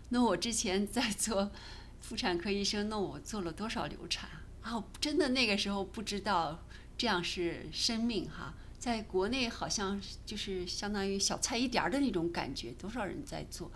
[0.08, 1.52] 那我之前在做。
[1.98, 4.30] 妇产科医生，那我做了多少流产
[4.62, 4.84] 啊？
[5.00, 6.62] 真的那个时候不知道
[6.96, 13.72] 这样是生命哈，在国内好像就是相当于小菜一碟儿的那种感觉，多少人在做，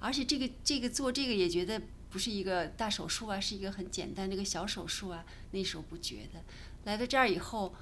[0.00, 1.80] 而且这个这个做这个也觉得
[2.10, 6.42] 不是一个大手术啊，是一个很简单的一个小手术啊，那时候不觉得，
[6.86, 7.72] 来到这儿以后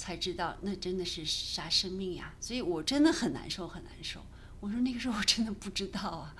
[0.00, 4.24] 才知道那真的是杀生命呀，所以我真的很难受很难受。
[4.60, 6.34] 我说那个时候我真的不知道啊。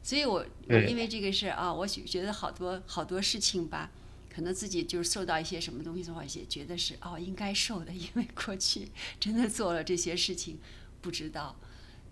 [0.00, 3.90] 所以，我我因为这个事啊，我觉得好多好多事情吧，
[4.32, 8.88] 可能自己就是受到一些什么东西的话，也觉得是哦应该受的，因为过去
[9.18, 10.58] 真的做了这些事情，
[11.02, 11.56] 不知道，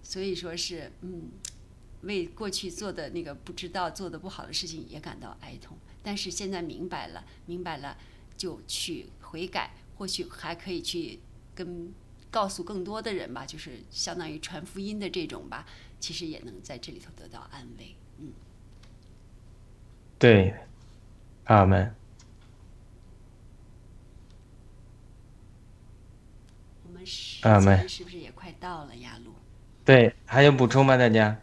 [0.02, 1.30] 所以说是嗯，
[2.02, 7.96] 为过去做的那个不知道做的不好的事情也感到哀痛，但是现在明白了，明白了
[8.36, 11.18] 就去悔改，或许还可以去
[11.56, 11.92] 跟
[12.30, 15.66] 告诉更多的人吧，就是相当于传福音的这种吧。
[15.98, 18.32] 其实也能在这里头得到安慰，嗯。
[20.16, 20.54] 对，
[21.46, 21.92] 阿门。
[26.84, 29.34] 我们时间是不是也快到了呀，路？
[29.84, 30.96] 对，还有补充吗？
[30.96, 31.40] 大家？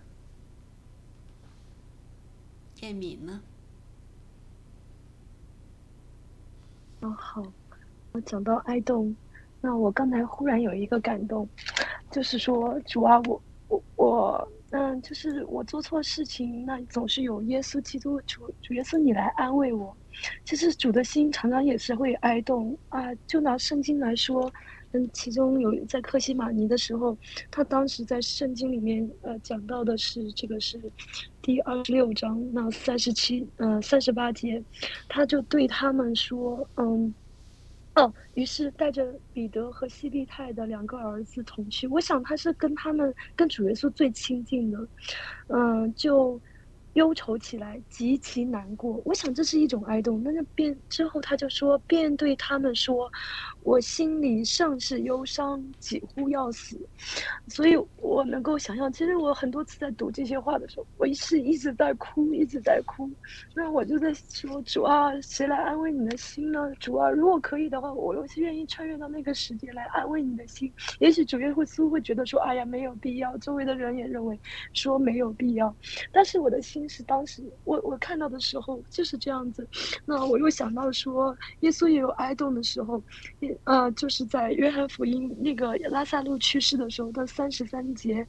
[2.80, 3.42] 叶敏呢？
[7.02, 7.44] 哦，好。
[8.22, 9.16] 讲到爱动，
[9.62, 11.48] 那我刚才忽然有一个感动，
[12.12, 13.42] 就是说主啊，我。
[13.68, 19.96] 我我嗯，就是我做错事情，那总是有耶稣基督主主耶稣你来安慰我。
[20.46, 23.12] 其实主的心常常也是会哀动啊。
[23.26, 24.52] 就拿圣经来说，
[24.92, 27.18] 嗯，其中有在克西玛尼的时候，
[27.50, 30.80] 他当时在圣经里面呃讲到的是这个是
[31.42, 34.64] 第二十六章那三十七呃三十八节，
[35.10, 37.12] 他就对他们说嗯。
[37.96, 41.88] 哦，于是带着彼得和西利泰的两个儿子同去。
[41.88, 44.78] 我想他是跟他们跟主耶稣最亲近的，
[45.48, 46.42] 嗯，就。
[46.96, 49.02] 忧愁起来，极其难过。
[49.04, 50.24] 我想这是一种哀动。
[50.24, 53.12] 那就便之后，他就说，便对他们说
[53.66, 56.80] ：“我心里甚是忧伤，几乎要死。”
[57.50, 63.10] 所以我能够想象，其实我很多次在读这些话的时候，我是一直在哭，一直在哭。
[63.54, 66.72] 那我就在说：“主啊，谁来安慰你的心呢？
[66.80, 70.72] 主啊，如果可以的话，我又是愿意穿越到那个时间来安慰你的心。
[71.00, 74.40] 也许主耶稣会觉得说：‘哎呀，没有必要。’周围的人也认为
[74.74, 75.76] 说没有必要。
[76.14, 79.68] 但是我的心。”是当时我我看到的时候就是这样子。
[80.06, 83.02] 那我又想到说，耶稣也有哀痛的时候，
[83.40, 88.26] 也呃，就是在约翰福音那个拉萨路去世的时候的三十三节，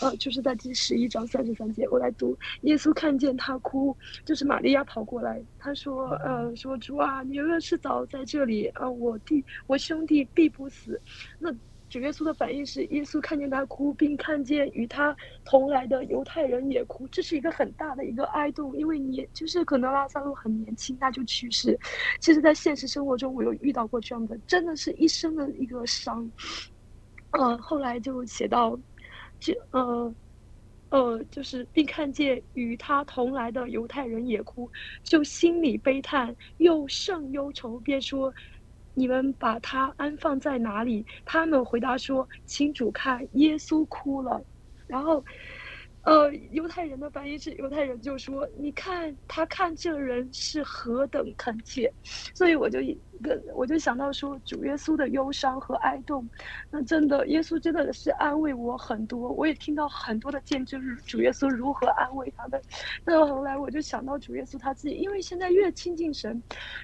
[0.00, 2.36] 呃，就是在第十一章三十三节，我来读。
[2.62, 11.00] 耶稣看见他哭，就是玛利亚跑过来，他说，呃，说主啊，你若是早在这里，呃，我弟我兄弟必不死。
[11.38, 11.54] 那。
[11.90, 15.14] 主耶稣的反应是，耶稣看见他哭，并看见与他
[15.44, 21.76] 同来的犹太人也哭，这是一个很大的一个哀痛，因为你就是可能拉萨路很年轻，他就去世。
[22.20, 26.30] 其实，在现实生活中，我有遇到过这样的，真的是一生的一个伤。
[27.32, 28.78] 呃，后来就写到，
[29.40, 30.14] 就呃
[30.90, 34.70] 呃，就是并看见与他同来的犹太人也哭，
[35.02, 38.32] 就心里悲叹，又甚忧愁，便说。
[38.94, 41.04] 你们把他安放在哪里？
[41.24, 44.42] 他们回答说：“请主看，耶稣哭了。”
[44.86, 45.24] 然后。
[46.02, 51.92] 呃，犹太人的翻译是，犹太人就说：“你看他看这人是何等恳切。”
[52.34, 52.80] 所以我就
[53.20, 56.26] 个，我就想到说，主耶稣的忧伤和哀痛，
[56.70, 59.30] 那真的，耶稣真的是安慰我很多。
[59.32, 62.58] 我也听到很多的见证，主耶稣如何安慰他们。
[63.04, 66.42] 那后来我就想到主耶稣他自己，因为现在越亲近神，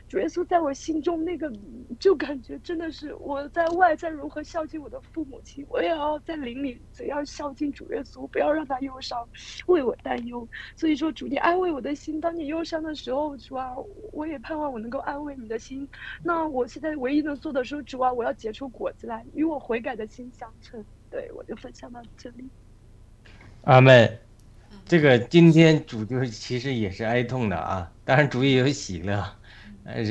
[0.08, 1.50] 主耶稣在我心中那个，
[1.98, 9.06] 就感觉真的是我在外在如何孝敬我的父母亲，我也要在灵里怎样孝敬主耶稣，不要让他忧伤。
[9.06, 9.24] 伤，
[9.66, 12.20] 为我担忧，所以说主你安慰我的心。
[12.20, 13.72] 当你忧伤的时候，主啊，
[14.10, 15.88] 我也盼望我能够安慰你的心。
[16.26, 20.84] 那我现在唯一能做的是，主啊，我要结出果子来，与我悔改的心相称。
[21.08, 22.44] 对我就分享到这里。
[23.62, 24.18] 阿门。
[24.84, 29.24] 这个今天主就是其实也是哀痛的啊，当然主也有喜乐。
[29.84, 30.02] 呃，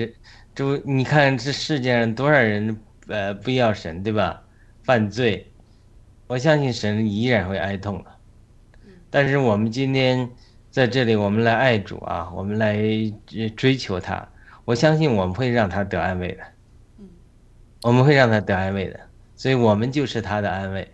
[0.53, 4.41] 主你看这世界上多少人呃不要神对吧？
[4.83, 5.51] 犯罪，
[6.27, 8.09] 我相信神依然会哀痛的。
[9.09, 10.29] 但是我们今天
[10.71, 12.77] 在这里，我们来爱主啊，我们来
[13.57, 14.29] 追求他。
[14.65, 16.43] 我相信我们会让他得安慰的，
[17.83, 18.99] 我们会让他得安慰的。
[19.35, 20.91] 所以我们就是他的安慰，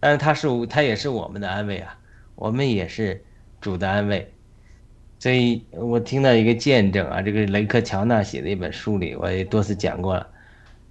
[0.00, 1.98] 但是他是他也是我们的安慰啊，
[2.34, 3.24] 我们也是
[3.60, 4.32] 主的安慰。
[5.18, 10.26] 所以我听到一个见证啊，这个雷克乔纳写的一本书里，我也多次讲过了。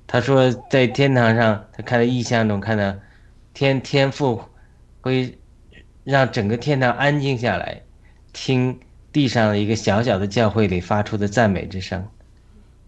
[0.08, 2.95] 他说在天堂上，他看到异象中看到
[3.53, 4.41] 天天父
[5.01, 5.38] 会。
[6.06, 7.82] 让整个天堂安静下来，
[8.32, 8.80] 听
[9.16, 12.05] 地上一个小小的教会里发出的赞美之声。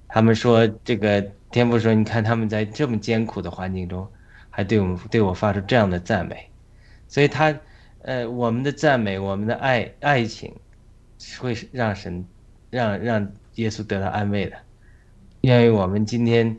[0.09, 4.05] 他们说：“这个天父说，你看他们在这么艰苦的环境中，
[4.49, 6.49] 还对我们对我发出这样的赞美。
[7.07, 7.57] 所以，他，
[8.01, 10.53] 呃，我们的赞美，我们的爱爱情，
[11.39, 12.25] 会让神，
[12.71, 14.57] 让让耶稣得到安慰的。
[15.43, 16.57] 愿意我们今天，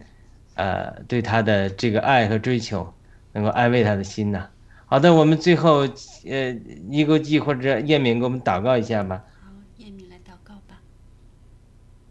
[0.54, 2.90] 呃，对他的这个爱和追求，
[3.34, 4.48] 能够安慰他的心呐。”
[4.88, 5.86] 好的，我们最后，
[6.26, 6.52] 呃，
[6.88, 9.22] 尼哥记或者叶敏给我们祷告一下吧。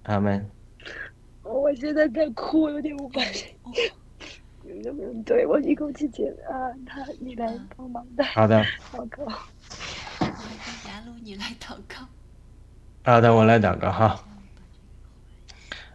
[0.08, 0.47] 好，叶敏来祷告吧。
[0.47, 0.49] 阿门。
[1.43, 3.22] 我现在在哭，有点无法。
[4.84, 6.72] 能不能对我一口气解啊？
[6.86, 8.24] 他，你来帮忙的。
[8.24, 8.64] 好的。
[8.93, 9.26] 祷告。
[10.88, 12.08] 雅鲁，你来祷告。
[13.03, 14.24] 好的，我来祷告哈。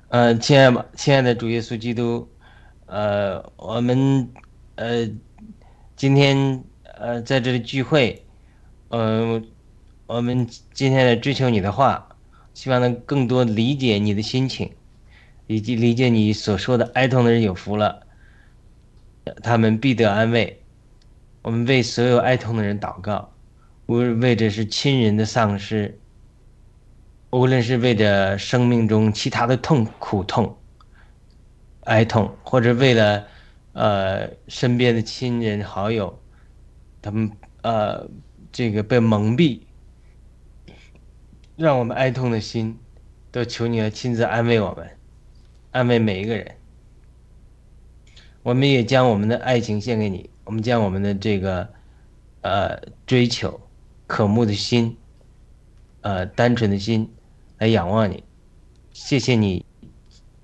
[0.08, 2.28] 呃，亲爱亲爱的主耶稣基督，
[2.86, 4.28] 呃，我们，
[4.76, 5.08] 呃。
[5.94, 6.64] 今天
[6.98, 8.26] 呃在这里聚会，
[8.88, 9.46] 嗯，
[10.06, 12.11] 我们今天来追求你的话，
[12.54, 14.72] 希望能更多理解你的心情，
[15.46, 18.06] 以及理解你所说的哀痛的人有福了，
[19.42, 20.62] 他们必得安慰。
[21.42, 23.32] 我们为所有哀痛的人祷告，
[23.86, 25.98] 无论为着是亲人的丧失，
[27.30, 30.56] 无论是为着生命中其他的痛苦痛、
[31.84, 33.26] 哀痛，或者为了。
[33.74, 36.20] 呃，身边的亲人好友，
[37.00, 37.30] 他们
[37.62, 38.06] 呃，
[38.52, 39.60] 这个被蒙蔽，
[41.62, 42.76] 让我们哀痛的心，
[43.30, 44.90] 都求你来亲自安慰我们，
[45.70, 46.56] 安慰每一个人。
[48.42, 51.68] 我们也将我们的爱情献给你，我们将我们的这个
[52.40, 53.60] 呃追求、
[54.08, 54.96] 渴慕的心，
[56.00, 57.08] 呃单纯的心
[57.58, 58.24] 来仰望你。
[58.92, 59.64] 谢谢你，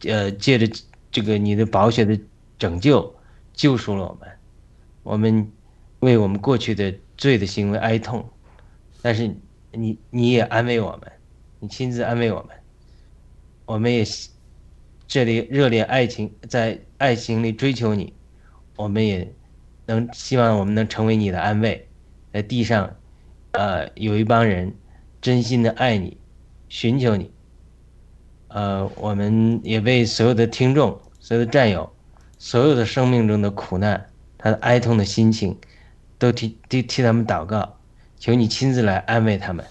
[0.05, 2.17] 呃，借着这个你的宝血的
[2.61, 3.13] 拯救。
[3.55, 4.31] 救赎了我们，
[5.03, 5.51] 我们
[5.99, 8.25] 为我们过去的罪的行为哀痛，
[9.03, 9.35] 但是
[9.73, 11.13] 你你也安慰我们，
[11.61, 12.57] 你亲自安慰我们，
[13.67, 14.05] 我们也
[15.07, 18.13] 这里热烈爱情在爱情里追求你，
[18.77, 19.33] 我们也
[19.87, 21.89] 能希望我们能成为你的安慰，
[22.33, 22.97] 在地上，
[23.53, 24.75] 呃，有一帮人
[25.21, 26.17] 真心的爱你，
[26.69, 27.31] 寻求你，
[28.49, 31.91] 呃，我们也为所有的听众、所有的战友。
[32.41, 35.59] 所有的生命中的苦难，他的哀痛的心情，
[36.19, 37.78] 都替替替他们祷告，
[38.19, 39.65] 求你亲自来安慰他们。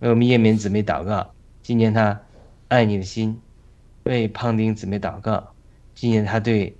[0.00, 2.20] 为我们叶敏姊妹祷告，纪念她
[2.68, 3.40] 爱你的心，
[4.04, 5.54] 为胖丁姊妹祷告，
[5.94, 6.76] 纪念他对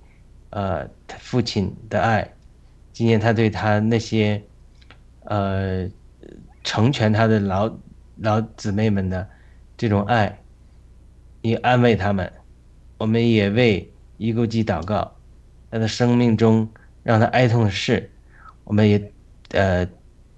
[0.50, 2.28] 呃他父亲的爱，
[2.92, 4.42] 纪念他对他那些
[5.24, 5.88] 呃
[6.62, 7.72] 成全他的老
[8.16, 9.26] 老姊妹们的
[9.76, 10.38] 这种爱，
[11.42, 12.30] 也安慰他们。
[12.98, 15.16] 我们也为伊勾基祷告，
[15.70, 16.68] 在他生命中
[17.02, 18.10] 让他哀痛的事，
[18.64, 19.12] 我们也
[19.50, 19.86] 呃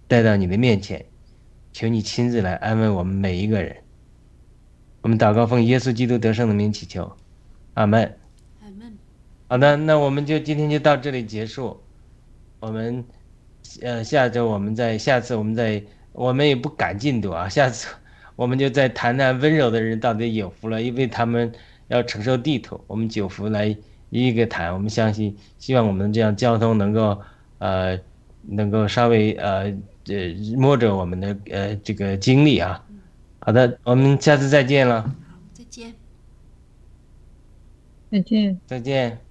[0.09, 1.05] 带到你的面前，
[1.73, 3.77] 求你亲自来安慰我们每一个人。
[5.01, 7.17] 我们祷告奉耶稣基督得胜的名祈求，
[7.75, 8.17] 阿门。
[8.63, 8.97] 阿门。
[9.49, 11.81] 好的，那我们就今天就到这里结束。
[12.61, 13.05] 我们
[13.83, 15.83] 呃下周我们再下次我们再
[16.13, 17.89] 我们也不赶进度啊，下次
[18.35, 21.53] 我们就再谈谈温柔的人到底有福了，因为他们。
[21.89, 23.77] 要承受地图，我们九福来
[24.11, 24.75] 一个谈。
[24.75, 27.17] 我们相信，希望我们这样交通能够，
[27.59, 27.97] 呃，
[28.43, 29.73] 能够稍微呃
[30.09, 32.83] 呃摸着我们的呃这个经历啊。
[33.41, 35.03] 好的，我们下次再见了。
[35.03, 35.95] 好，再见。
[38.11, 38.61] 再见。
[38.67, 39.26] 再见。